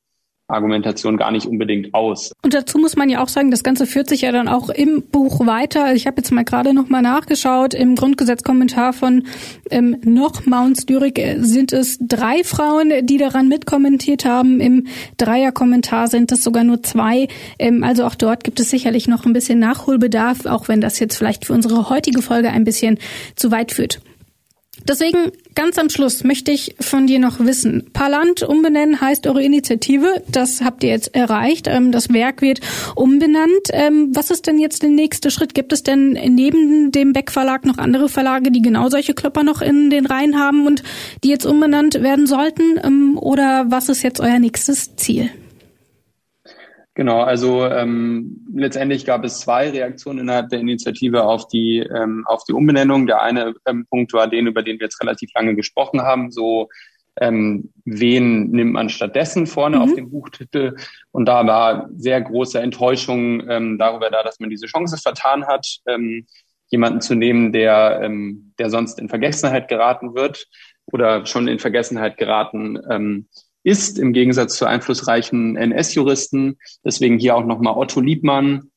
Argumentation 0.48 1.18
gar 1.18 1.32
nicht 1.32 1.48
unbedingt 1.48 1.94
aus. 1.94 2.32
Und 2.44 2.54
dazu 2.54 2.78
muss 2.78 2.96
man 2.96 3.10
ja 3.10 3.24
auch 3.24 3.30
sagen, 3.30 3.50
das 3.50 3.64
Ganze 3.64 3.88
führt 3.88 4.10
sich 4.10 4.22
ja 4.22 4.32
dann 4.32 4.48
auch 4.48 4.70
im 4.70 5.04
Buch 5.04 5.46
weiter. 5.46 5.94
Ich 5.96 6.06
habe 6.06 6.18
jetzt 6.18 6.32
mal 6.32 6.44
gerade 6.44 6.74
noch 6.74 6.88
mal 6.88 7.02
nachgeschaut. 7.02 7.74
Im 7.74 7.96
Grundgesetzkommentar 7.96 8.94
von 8.94 9.24
ähm, 9.72 9.98
noch 10.04 10.46
Mounts 10.46 10.86
Dürig 10.86 11.20
sind 11.38 11.74
es 11.74 11.98
drei 12.00 12.44
Frauen, 12.44 12.92
die 13.04 13.18
daran 13.18 13.48
mitkommentiert 13.48 14.26
haben. 14.26 14.60
Im 14.60 14.88
Dreierkommentar 15.18 16.08
sind 16.08 16.32
es 16.32 16.44
sogar 16.44 16.64
nur 16.64 16.84
zwei. 16.84 17.28
Ähm, 17.58 17.84
also 17.84 18.06
auch 18.06 18.16
dort 18.16 18.44
gibt 18.44 18.60
es 18.60 18.70
sicherlich 18.70 19.08
noch 19.08 19.26
ein 19.26 19.34
bisschen 19.34 19.60
Nachholbedarf, 19.60 20.46
auch 20.46 20.68
wenn 20.68 20.80
das 20.80 21.00
jetzt 21.00 21.18
vielleicht 21.18 21.46
für 21.46 21.54
unsere 21.54 21.90
heutige 21.90 22.22
Folge 22.22 22.50
ein 22.50 22.66
bisschen 22.66 23.00
zu 23.36 23.50
weit 23.50 23.72
führt. 23.72 24.00
Deswegen 24.88 25.32
ganz 25.56 25.80
am 25.80 25.90
Schluss 25.90 26.24
möchte 26.24 26.52
ich 26.52 26.76
von 26.80 27.08
dir 27.08 27.20
noch 27.20 27.40
wissen. 27.40 27.90
Parlant 27.92 28.44
umbenennen 28.44 29.02
heißt 29.02 29.26
eure 29.26 29.42
Initiative. 29.42 30.22
Das 30.32 30.62
habt 30.62 30.84
ihr 30.84 30.92
jetzt 30.92 31.16
erreicht. 31.16 31.68
Ähm, 31.68 31.92
das 31.92 32.14
Werk 32.14 32.42
wird 32.42 32.60
umbenannt. 32.96 33.70
Ähm, 33.72 34.12
was 34.14 34.30
ist 34.30 34.46
denn 34.46 34.60
jetzt 34.60 34.84
der 34.84 34.92
nächste 34.92 35.32
Schritt? 35.32 35.56
Gibt 35.56 35.74
es 35.74 35.82
denn 35.82 36.12
neben 36.12 36.92
dem 36.92 37.14
Beck 37.14 37.32
Verlag 37.32 37.66
noch 37.66 37.80
andere 37.80 38.10
Verlage, 38.10 38.52
die 38.52 38.62
genau 38.62 38.90
solche 38.90 39.16
Klopper 39.16 39.44
noch 39.44 39.62
in 39.62 39.90
den 39.90 40.06
Reihen 40.06 40.40
haben 40.40 40.68
und 40.68 40.84
die 41.24 41.30
jetzt 41.30 41.46
umbenannt 41.46 42.02
werden 42.04 42.28
sollten? 42.28 42.80
Ähm, 42.84 43.18
oder 43.18 43.66
was 43.70 43.90
ist 43.90 44.04
jetzt 44.04 44.20
euer 44.20 44.40
nächstes 44.40 44.96
Ziel? 44.96 45.32
Genau, 46.98 47.22
also 47.22 47.66
ähm, 47.66 48.48
letztendlich 48.54 49.06
gab 49.06 49.26
es 49.26 49.42
zwei 49.42 49.70
Reaktionen 49.70 50.20
innerhalb 50.20 50.48
der 50.48 50.62
Initiative 50.62 51.26
auf 51.26 51.50
die 51.50 51.80
ähm, 51.80 52.24
auf 52.26 52.46
die 52.46 52.54
Umbenennung. 52.54 53.06
Der 53.06 53.22
eine 53.22 53.54
ähm, 53.66 53.86
Punkt 53.90 54.14
war 54.14 54.30
den, 54.30 54.48
über 54.48 54.64
den 54.64 54.80
wir 54.80 54.86
jetzt 54.86 55.02
relativ 55.02 55.30
lange 55.36 55.56
gesprochen 55.56 56.04
haben, 56.04 56.32
so 56.32 56.70
ähm, 57.20 57.74
wen 57.84 58.50
nimmt 58.52 58.72
man 58.72 58.88
stattdessen 58.88 59.46
vorne 59.46 59.76
mhm. 59.76 59.82
auf 59.82 59.94
dem 59.94 60.10
Buchtitel? 60.10 60.78
Und 61.12 61.26
da 61.26 61.46
war 61.46 61.90
sehr 61.98 62.22
große 62.22 62.62
Enttäuschung 62.62 63.46
ähm, 63.50 63.78
darüber 63.78 64.10
da, 64.10 64.24
dass 64.24 64.40
man 64.40 64.50
diese 64.50 64.68
Chance 64.68 64.98
vertan 64.98 65.46
hat, 65.48 65.68
ähm, 65.88 66.26
jemanden 66.70 67.02
zu 67.02 67.14
nehmen, 67.14 67.52
der 67.52 68.00
ähm, 68.04 68.54
der 68.58 68.70
sonst 68.70 69.00
in 69.00 69.10
Vergessenheit 69.10 69.68
geraten 69.68 70.16
wird 70.16 70.48
oder 70.86 71.26
schon 71.26 71.50
in 71.50 71.60
Vergessenheit 71.60 72.16
geraten 72.16 72.80
ähm, 72.90 73.28
ist, 73.66 73.98
im 73.98 74.14
Gegensatz 74.14 74.58
zu 74.58 74.66
einflussreichen 74.66 75.58
NS-Juristen. 75.58 76.58
Deswegen 76.86 77.18
hier 77.18 77.36
auch 77.36 77.46
nochmal 77.46 77.76
Otto 77.76 78.00
Liebmann. 78.00 78.70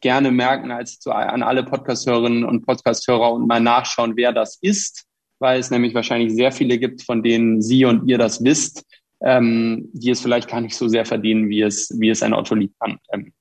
Gerne 0.00 0.30
merken 0.30 0.70
als 0.70 1.00
zu, 1.00 1.10
an 1.10 1.42
alle 1.42 1.64
Podcasthörerinnen 1.64 2.44
und 2.44 2.64
Podcasthörer 2.64 3.32
und 3.32 3.46
mal 3.46 3.60
nachschauen, 3.60 4.16
wer 4.16 4.32
das 4.32 4.58
ist, 4.60 5.06
weil 5.40 5.58
es 5.58 5.70
nämlich 5.70 5.94
wahrscheinlich 5.94 6.34
sehr 6.34 6.52
viele 6.52 6.78
gibt, 6.78 7.02
von 7.02 7.22
denen 7.22 7.62
Sie 7.62 7.84
und 7.84 8.08
ihr 8.08 8.16
das 8.16 8.44
wisst, 8.44 8.84
ähm, 9.24 9.88
die 9.92 10.10
es 10.10 10.20
vielleicht 10.20 10.48
gar 10.48 10.60
nicht 10.60 10.76
so 10.76 10.86
sehr 10.86 11.04
verdienen, 11.04 11.48
wie 11.48 11.62
es, 11.62 11.92
wie 11.98 12.10
es 12.10 12.22
ein 12.22 12.32
Otto 12.32 12.54
Liebmann 12.54 12.98
ähm, 13.12 13.32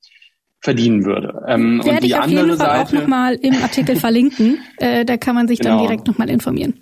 verdienen 0.61 1.05
würde. 1.05 1.43
Ähm, 1.47 1.77
Werde 1.77 1.91
und 1.91 2.03
die 2.03 2.07
ich 2.07 2.15
auf 2.15 2.23
andere 2.23 2.45
jeden 2.45 2.57
Fall 2.57 2.67
Seite, 2.67 2.81
auch 2.81 2.91
nochmal 3.01 3.35
im 3.35 3.53
Artikel 3.61 3.95
verlinken. 3.95 4.57
Äh, 4.77 5.05
da 5.05 5.15
kann 5.17 5.35
man 5.35 5.47
sich 5.47 5.59
genau, 5.59 5.77
dann 5.77 5.85
direkt 5.85 6.07
nochmal 6.07 6.27
informieren. 6.27 6.73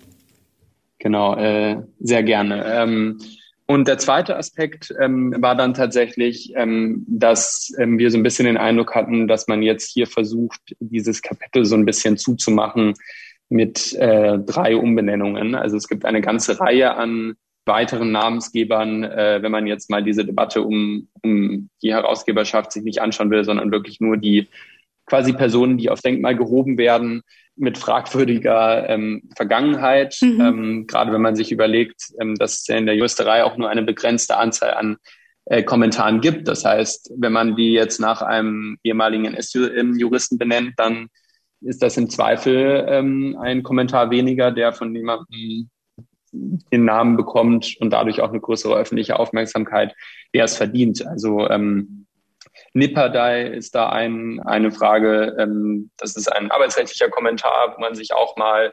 Genau, 1.00 1.36
äh, 1.36 1.82
sehr 1.98 2.22
gerne. 2.22 2.64
Ähm, 2.64 3.18
und 3.70 3.86
der 3.86 3.98
zweite 3.98 4.36
Aspekt 4.36 4.92
ähm, 5.00 5.32
war 5.38 5.54
dann 5.54 5.74
tatsächlich, 5.74 6.52
ähm, 6.56 7.06
dass 7.06 7.72
ähm, 7.78 8.00
wir 8.00 8.10
so 8.10 8.18
ein 8.18 8.24
bisschen 8.24 8.46
den 8.46 8.56
Eindruck 8.56 8.96
hatten, 8.96 9.28
dass 9.28 9.46
man 9.46 9.62
jetzt 9.62 9.92
hier 9.92 10.08
versucht, 10.08 10.74
dieses 10.80 11.22
Kapitel 11.22 11.64
so 11.64 11.76
ein 11.76 11.84
bisschen 11.84 12.18
zuzumachen 12.18 12.94
mit 13.48 13.92
äh, 13.92 14.40
drei 14.40 14.74
Umbenennungen. 14.74 15.54
Also 15.54 15.76
es 15.76 15.86
gibt 15.86 16.04
eine 16.04 16.20
ganze 16.20 16.58
Reihe 16.58 16.96
an 16.96 17.34
weiteren 17.64 18.10
Namensgebern, 18.10 19.04
äh, 19.04 19.38
wenn 19.40 19.52
man 19.52 19.68
jetzt 19.68 19.88
mal 19.88 20.02
diese 20.02 20.24
Debatte 20.24 20.62
um, 20.62 21.06
um 21.22 21.70
die 21.80 21.92
Herausgeberschaft 21.92 22.72
sich 22.72 22.82
nicht 22.82 23.00
anschauen 23.00 23.30
will, 23.30 23.44
sondern 23.44 23.70
wirklich 23.70 24.00
nur 24.00 24.16
die 24.16 24.48
quasi 25.06 25.32
Personen, 25.32 25.78
die 25.78 25.90
auf 25.90 26.00
Denkmal 26.00 26.34
gehoben 26.34 26.76
werden, 26.76 27.22
mit 27.56 27.78
fragwürdiger 27.78 28.88
ähm, 28.88 29.28
Vergangenheit, 29.36 30.16
mhm. 30.22 30.40
ähm, 30.40 30.86
gerade 30.86 31.12
wenn 31.12 31.20
man 31.20 31.36
sich 31.36 31.52
überlegt, 31.52 32.12
ähm, 32.20 32.36
dass 32.36 32.62
es 32.62 32.68
in 32.68 32.86
der 32.86 32.96
Juristerei 32.96 33.44
auch 33.44 33.56
nur 33.56 33.68
eine 33.68 33.82
begrenzte 33.82 34.36
Anzahl 34.36 34.74
an 34.74 34.96
äh, 35.46 35.62
Kommentaren 35.62 36.20
gibt. 36.20 36.48
Das 36.48 36.64
heißt, 36.64 37.12
wenn 37.16 37.32
man 37.32 37.56
die 37.56 37.72
jetzt 37.72 38.00
nach 38.00 38.22
einem 38.22 38.78
ehemaligen 38.82 39.24
NS-Juristen 39.26 40.38
benennt, 40.38 40.74
dann 40.76 41.08
ist 41.60 41.82
das 41.82 41.96
im 41.96 42.08
Zweifel 42.08 42.86
ähm, 42.88 43.36
ein 43.40 43.62
Kommentar 43.62 44.10
weniger, 44.10 44.50
der 44.50 44.72
von 44.72 44.94
jemandem 44.94 45.68
den 46.32 46.84
Namen 46.84 47.16
bekommt 47.16 47.76
und 47.80 47.90
dadurch 47.90 48.20
auch 48.20 48.30
eine 48.30 48.40
größere 48.40 48.76
öffentliche 48.76 49.18
Aufmerksamkeit, 49.18 49.94
der 50.34 50.44
es 50.44 50.56
verdient. 50.56 51.06
Also 51.06 51.48
ähm, 51.50 51.99
Nipperdai 52.72 53.44
ist 53.44 53.74
da 53.74 53.88
ein, 53.88 54.40
eine 54.44 54.70
Frage. 54.70 55.36
Ähm, 55.38 55.90
das 55.96 56.16
ist 56.16 56.28
ein 56.32 56.50
arbeitsrechtlicher 56.50 57.08
Kommentar, 57.08 57.74
wo 57.74 57.80
man 57.80 57.94
sich 57.94 58.12
auch 58.12 58.36
mal 58.36 58.72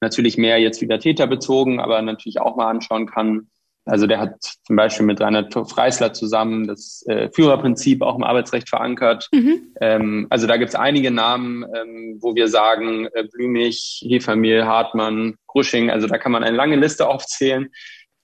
natürlich 0.00 0.38
mehr 0.38 0.58
jetzt 0.58 0.80
wieder 0.80 0.98
täterbezogen, 0.98 1.80
aber 1.80 2.00
natürlich 2.02 2.40
auch 2.40 2.56
mal 2.56 2.70
anschauen 2.70 3.06
kann. 3.06 3.48
Also 3.84 4.06
der 4.06 4.20
hat 4.20 4.34
zum 4.64 4.76
Beispiel 4.76 5.06
mit 5.06 5.20
Rainer 5.20 5.48
Freisler 5.50 6.12
zusammen 6.12 6.66
das 6.66 7.02
äh, 7.06 7.30
Führerprinzip 7.32 8.02
auch 8.02 8.16
im 8.16 8.22
Arbeitsrecht 8.22 8.68
verankert. 8.68 9.28
Mhm. 9.32 9.72
Ähm, 9.80 10.26
also 10.28 10.46
da 10.46 10.58
gibt 10.58 10.68
es 10.68 10.74
einige 10.74 11.10
Namen, 11.10 11.64
ähm, 11.74 12.18
wo 12.20 12.34
wir 12.34 12.48
sagen, 12.48 13.08
äh, 13.14 13.24
Blümich, 13.24 14.04
Hefermehl, 14.06 14.66
Hartmann, 14.66 15.36
Grusching, 15.46 15.90
also 15.90 16.06
da 16.06 16.18
kann 16.18 16.32
man 16.32 16.44
eine 16.44 16.56
lange 16.56 16.76
Liste 16.76 17.08
aufzählen 17.08 17.70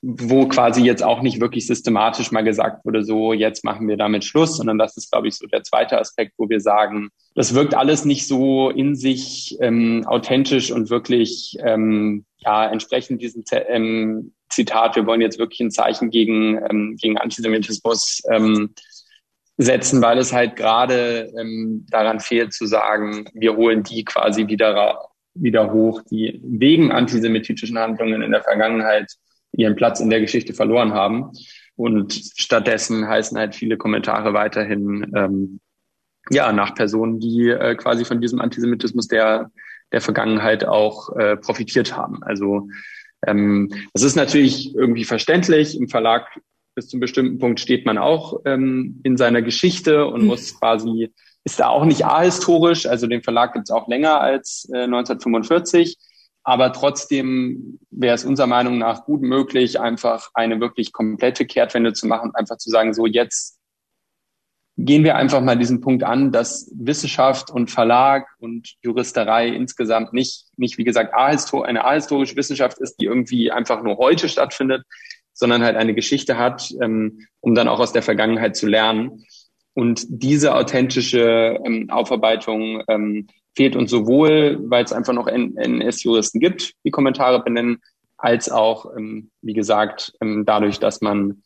wo 0.06 0.46
quasi 0.46 0.84
jetzt 0.84 1.02
auch 1.02 1.22
nicht 1.22 1.40
wirklich 1.40 1.66
systematisch 1.66 2.30
mal 2.30 2.44
gesagt 2.44 2.84
wurde, 2.84 3.04
so 3.04 3.32
jetzt 3.32 3.64
machen 3.64 3.88
wir 3.88 3.96
damit 3.96 4.24
Schluss, 4.24 4.58
sondern 4.58 4.76
das 4.76 4.96
ist, 4.96 5.10
glaube 5.10 5.28
ich, 5.28 5.34
so 5.36 5.46
der 5.46 5.62
zweite 5.62 5.98
Aspekt, 5.98 6.34
wo 6.36 6.48
wir 6.48 6.60
sagen, 6.60 7.08
das 7.34 7.54
wirkt 7.54 7.74
alles 7.74 8.04
nicht 8.04 8.26
so 8.26 8.68
in 8.68 8.94
sich 8.96 9.56
ähm, 9.60 10.04
authentisch 10.06 10.70
und 10.72 10.90
wirklich 10.90 11.56
ähm, 11.64 12.26
ja 12.38 12.66
entsprechend 12.66 13.22
diesem 13.22 13.44
ähm, 13.68 14.34
Zitat, 14.50 14.94
wir 14.94 15.06
wollen 15.06 15.22
jetzt 15.22 15.38
wirklich 15.38 15.60
ein 15.60 15.70
Zeichen 15.70 16.10
gegen, 16.10 16.60
ähm, 16.70 16.96
gegen 17.00 17.16
Antisemitismus 17.16 18.22
ähm, 18.30 18.74
setzen, 19.56 20.02
weil 20.02 20.18
es 20.18 20.32
halt 20.32 20.56
gerade 20.56 21.32
ähm, 21.40 21.86
daran 21.88 22.20
fehlt 22.20 22.52
zu 22.52 22.66
sagen, 22.66 23.24
wir 23.32 23.56
holen 23.56 23.82
die 23.84 24.04
quasi 24.04 24.48
wieder 24.48 25.08
wieder 25.36 25.72
hoch, 25.72 26.00
die 26.10 26.40
wegen 26.44 26.92
antisemitischen 26.92 27.76
Handlungen 27.76 28.22
in 28.22 28.30
der 28.30 28.42
Vergangenheit 28.42 29.12
ihren 29.56 29.76
Platz 29.76 30.00
in 30.00 30.10
der 30.10 30.20
Geschichte 30.20 30.54
verloren 30.54 30.92
haben. 30.92 31.30
Und 31.76 32.12
stattdessen 32.36 33.08
heißen 33.08 33.36
halt 33.36 33.54
viele 33.54 33.76
Kommentare 33.76 34.32
weiterhin 34.32 35.12
ähm, 35.14 35.60
ja 36.30 36.52
nach 36.52 36.74
Personen, 36.74 37.20
die 37.20 37.48
äh, 37.48 37.74
quasi 37.74 38.04
von 38.04 38.20
diesem 38.20 38.40
Antisemitismus 38.40 39.08
der 39.08 39.50
der 39.92 40.00
Vergangenheit 40.00 40.64
auch 40.64 41.14
äh, 41.16 41.36
profitiert 41.36 41.96
haben. 41.96 42.22
Also 42.22 42.68
ähm, 43.26 43.70
das 43.92 44.02
ist 44.02 44.16
natürlich 44.16 44.74
irgendwie 44.74 45.04
verständlich. 45.04 45.78
Im 45.78 45.88
Verlag 45.88 46.26
bis 46.74 46.88
zum 46.88 47.00
bestimmten 47.00 47.38
Punkt 47.38 47.60
steht 47.60 47.86
man 47.86 47.98
auch 47.98 48.40
ähm, 48.44 49.00
in 49.04 49.16
seiner 49.16 49.40
Geschichte 49.40 50.06
und 50.06 50.22
mhm. 50.22 50.26
muss 50.28 50.58
quasi 50.58 51.12
ist 51.44 51.60
da 51.60 51.68
auch 51.68 51.84
nicht 51.84 52.04
ahistorisch. 52.04 52.86
Also 52.86 53.06
den 53.06 53.22
Verlag 53.22 53.52
gibt 53.52 53.68
es 53.68 53.70
auch 53.70 53.86
länger 53.86 54.20
als 54.20 54.68
äh, 54.72 54.84
1945. 54.84 55.96
Aber 56.44 56.72
trotzdem 56.72 57.80
wäre 57.90 58.14
es 58.14 58.24
unserer 58.24 58.46
Meinung 58.46 58.78
nach 58.78 59.06
gut 59.06 59.22
möglich, 59.22 59.80
einfach 59.80 60.30
eine 60.34 60.60
wirklich 60.60 60.92
komplette 60.92 61.46
Kehrtwende 61.46 61.94
zu 61.94 62.06
machen, 62.06 62.34
einfach 62.34 62.58
zu 62.58 62.70
sagen, 62.70 62.92
so 62.92 63.06
jetzt 63.06 63.58
gehen 64.76 65.04
wir 65.04 65.16
einfach 65.16 65.40
mal 65.40 65.56
diesen 65.56 65.80
Punkt 65.80 66.02
an, 66.02 66.32
dass 66.32 66.70
Wissenschaft 66.74 67.50
und 67.50 67.70
Verlag 67.70 68.26
und 68.40 68.74
Juristerei 68.82 69.48
insgesamt 69.48 70.12
nicht, 70.12 70.46
nicht 70.56 70.78
wie 70.78 70.84
gesagt, 70.84 71.14
eine 71.14 71.84
ahistorische 71.84 72.36
Wissenschaft 72.36 72.78
ist, 72.78 72.96
die 72.96 73.06
irgendwie 73.06 73.50
einfach 73.50 73.82
nur 73.82 73.96
heute 73.98 74.28
stattfindet, 74.28 74.84
sondern 75.32 75.62
halt 75.62 75.76
eine 75.76 75.94
Geschichte 75.94 76.38
hat, 76.38 76.70
ähm, 76.80 77.26
um 77.40 77.54
dann 77.54 77.68
auch 77.68 77.80
aus 77.80 77.92
der 77.92 78.02
Vergangenheit 78.02 78.56
zu 78.56 78.66
lernen. 78.66 79.24
Und 79.74 80.04
diese 80.08 80.54
authentische 80.54 81.58
ähm, 81.64 81.90
Aufarbeitung 81.90 82.82
ähm, 82.88 83.26
fehlt 83.56 83.76
uns 83.76 83.90
sowohl, 83.90 84.58
weil 84.62 84.84
es 84.84 84.92
einfach 84.92 85.12
noch 85.12 85.26
NS-Juristen 85.26 86.40
gibt, 86.40 86.74
die 86.84 86.90
Kommentare 86.90 87.42
benennen, 87.42 87.80
als 88.16 88.50
auch, 88.50 88.86
ähm, 88.96 89.30
wie 89.42 89.52
gesagt, 89.52 90.12
ähm, 90.20 90.44
dadurch, 90.46 90.78
dass 90.78 91.00
man, 91.00 91.42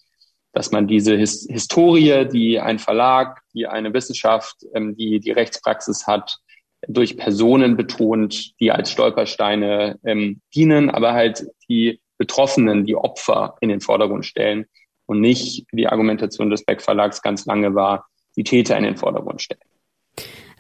dass 0.53 0.71
man 0.71 0.87
diese 0.87 1.17
His 1.17 1.47
Historie, 1.51 2.27
die 2.31 2.61
ein 2.61 2.79
Verlag, 2.79 3.41
die 3.55 3.67
eine 3.67 3.93
Wissenschaft, 3.95 4.57
ähm, 4.75 4.97
die 4.97 5.21
die 5.21 5.33
Rechtspraxis 5.33 6.07
hat, 6.07 6.39
durch 6.87 7.17
Personen 7.17 7.77
betont, 7.77 8.53
die 8.61 8.71
als 8.71 8.93
Stolpersteine 8.93 9.99
ähm, 10.05 10.41
dienen, 10.55 10.91
aber 10.91 11.13
halt 11.13 11.47
die 11.69 12.01
Betroffenen, 12.19 12.85
die 12.85 12.95
Opfer 12.95 13.57
in 13.61 13.69
den 13.69 13.81
Vordergrund 13.81 14.27
stellen 14.27 14.67
und 15.07 15.21
nicht, 15.21 15.67
die 15.73 15.89
Argumentation 15.89 16.51
des 16.51 16.65
Beck 16.65 16.83
Verlags 16.83 17.23
ganz 17.23 17.47
lange 17.47 17.75
war, 17.75 18.07
die 18.39 18.45
Täter 18.45 18.77
in 18.77 18.85
den 18.85 18.97
Vordergrund 18.97 19.43
stellen. 19.43 19.61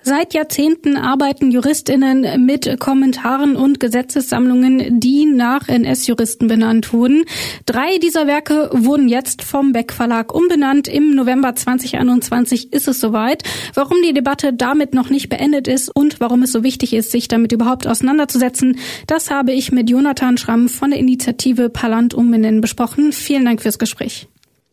Seit 0.02 0.32
Jahrzehnten 0.32 0.96
arbeiten 0.96 1.50
Juristinnen 1.50 2.46
mit 2.46 2.78
Kommentaren 2.78 3.56
und 3.56 3.78
Gesetzessammlungen, 3.78 5.00
die 5.00 5.26
nach 5.26 5.68
NS-Juristen 5.68 6.48
benannt 6.48 6.92
wurden. 6.92 7.24
Drei 7.66 7.98
dieser 7.98 8.26
Werke 8.26 8.70
wurden 8.72 9.08
jetzt 9.08 9.42
vom 9.42 9.72
Beck 9.72 9.92
Verlag 9.92 10.34
umbenannt. 10.34 10.88
Im 10.88 11.14
November 11.14 11.54
2021 11.54 12.72
ist 12.72 12.88
es 12.88 13.00
soweit. 13.00 13.42
Warum 13.74 13.98
die 14.02 14.14
Debatte 14.14 14.52
damit 14.52 14.94
noch 14.94 15.10
nicht 15.10 15.28
beendet 15.28 15.68
ist 15.68 15.94
und 15.94 16.20
warum 16.20 16.42
es 16.42 16.52
so 16.52 16.62
wichtig 16.62 16.94
ist, 16.94 17.10
sich 17.10 17.28
damit 17.28 17.52
überhaupt 17.52 17.86
auseinanderzusetzen, 17.86 18.78
das 19.06 19.30
habe 19.30 19.52
ich 19.52 19.72
mit 19.72 19.90
Jonathan 19.90 20.38
Schramm 20.38 20.68
von 20.68 20.90
der 20.90 21.00
Initiative 21.00 21.68
Palant 21.68 22.14
umbenennen 22.14 22.60
besprochen. 22.60 23.12
Vielen 23.12 23.44
Dank 23.44 23.60
fürs 23.60 23.78
Gespräch. 23.78 24.28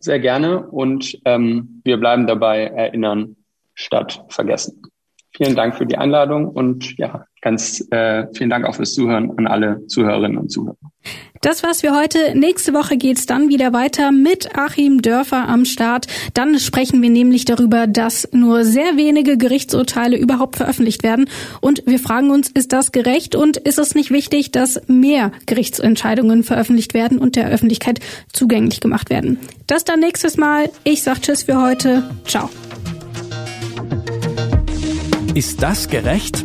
Sehr 0.06 0.20
gerne 0.20 0.64
und 0.64 1.18
ähm, 1.24 1.80
wir 1.82 1.96
bleiben 1.96 2.28
dabei 2.28 2.66
erinnern 2.66 3.34
statt 3.74 4.24
vergessen. 4.28 4.80
Vielen 5.36 5.56
Dank 5.56 5.74
für 5.74 5.84
die 5.84 5.98
Einladung 5.98 6.48
und 6.48 6.96
ja, 6.96 7.24
ganz 7.40 7.84
äh, 7.90 8.28
vielen 8.32 8.50
Dank 8.50 8.66
auch 8.66 8.76
fürs 8.76 8.94
Zuhören 8.94 9.36
an 9.36 9.48
alle 9.48 9.84
Zuhörerinnen 9.88 10.38
und 10.38 10.52
Zuhörer. 10.52 10.76
Das 11.46 11.62
war's 11.62 11.82
für 11.82 11.94
heute. 11.94 12.36
Nächste 12.36 12.74
Woche 12.74 12.96
geht's 12.96 13.24
dann 13.24 13.48
wieder 13.48 13.72
weiter 13.72 14.10
mit 14.10 14.56
Achim 14.56 15.00
Dörfer 15.00 15.48
am 15.48 15.64
Start. 15.64 16.08
Dann 16.34 16.58
sprechen 16.58 17.00
wir 17.02 17.08
nämlich 17.08 17.44
darüber, 17.44 17.86
dass 17.86 18.28
nur 18.32 18.64
sehr 18.64 18.96
wenige 18.96 19.38
Gerichtsurteile 19.38 20.16
überhaupt 20.16 20.56
veröffentlicht 20.56 21.04
werden. 21.04 21.30
Und 21.60 21.84
wir 21.86 22.00
fragen 22.00 22.32
uns, 22.32 22.48
ist 22.48 22.72
das 22.72 22.90
gerecht 22.90 23.36
und 23.36 23.58
ist 23.58 23.78
es 23.78 23.94
nicht 23.94 24.10
wichtig, 24.10 24.50
dass 24.50 24.80
mehr 24.88 25.30
Gerichtsentscheidungen 25.46 26.42
veröffentlicht 26.42 26.94
werden 26.94 27.18
und 27.18 27.36
der 27.36 27.48
Öffentlichkeit 27.48 28.00
zugänglich 28.32 28.80
gemacht 28.80 29.08
werden? 29.08 29.38
Das 29.68 29.84
dann 29.84 30.00
nächstes 30.00 30.36
Mal. 30.36 30.68
Ich 30.82 31.04
sag 31.04 31.22
Tschüss 31.22 31.44
für 31.44 31.62
heute. 31.62 32.10
Ciao. 32.26 32.50
Ist 35.32 35.62
das 35.62 35.88
gerecht? 35.88 36.44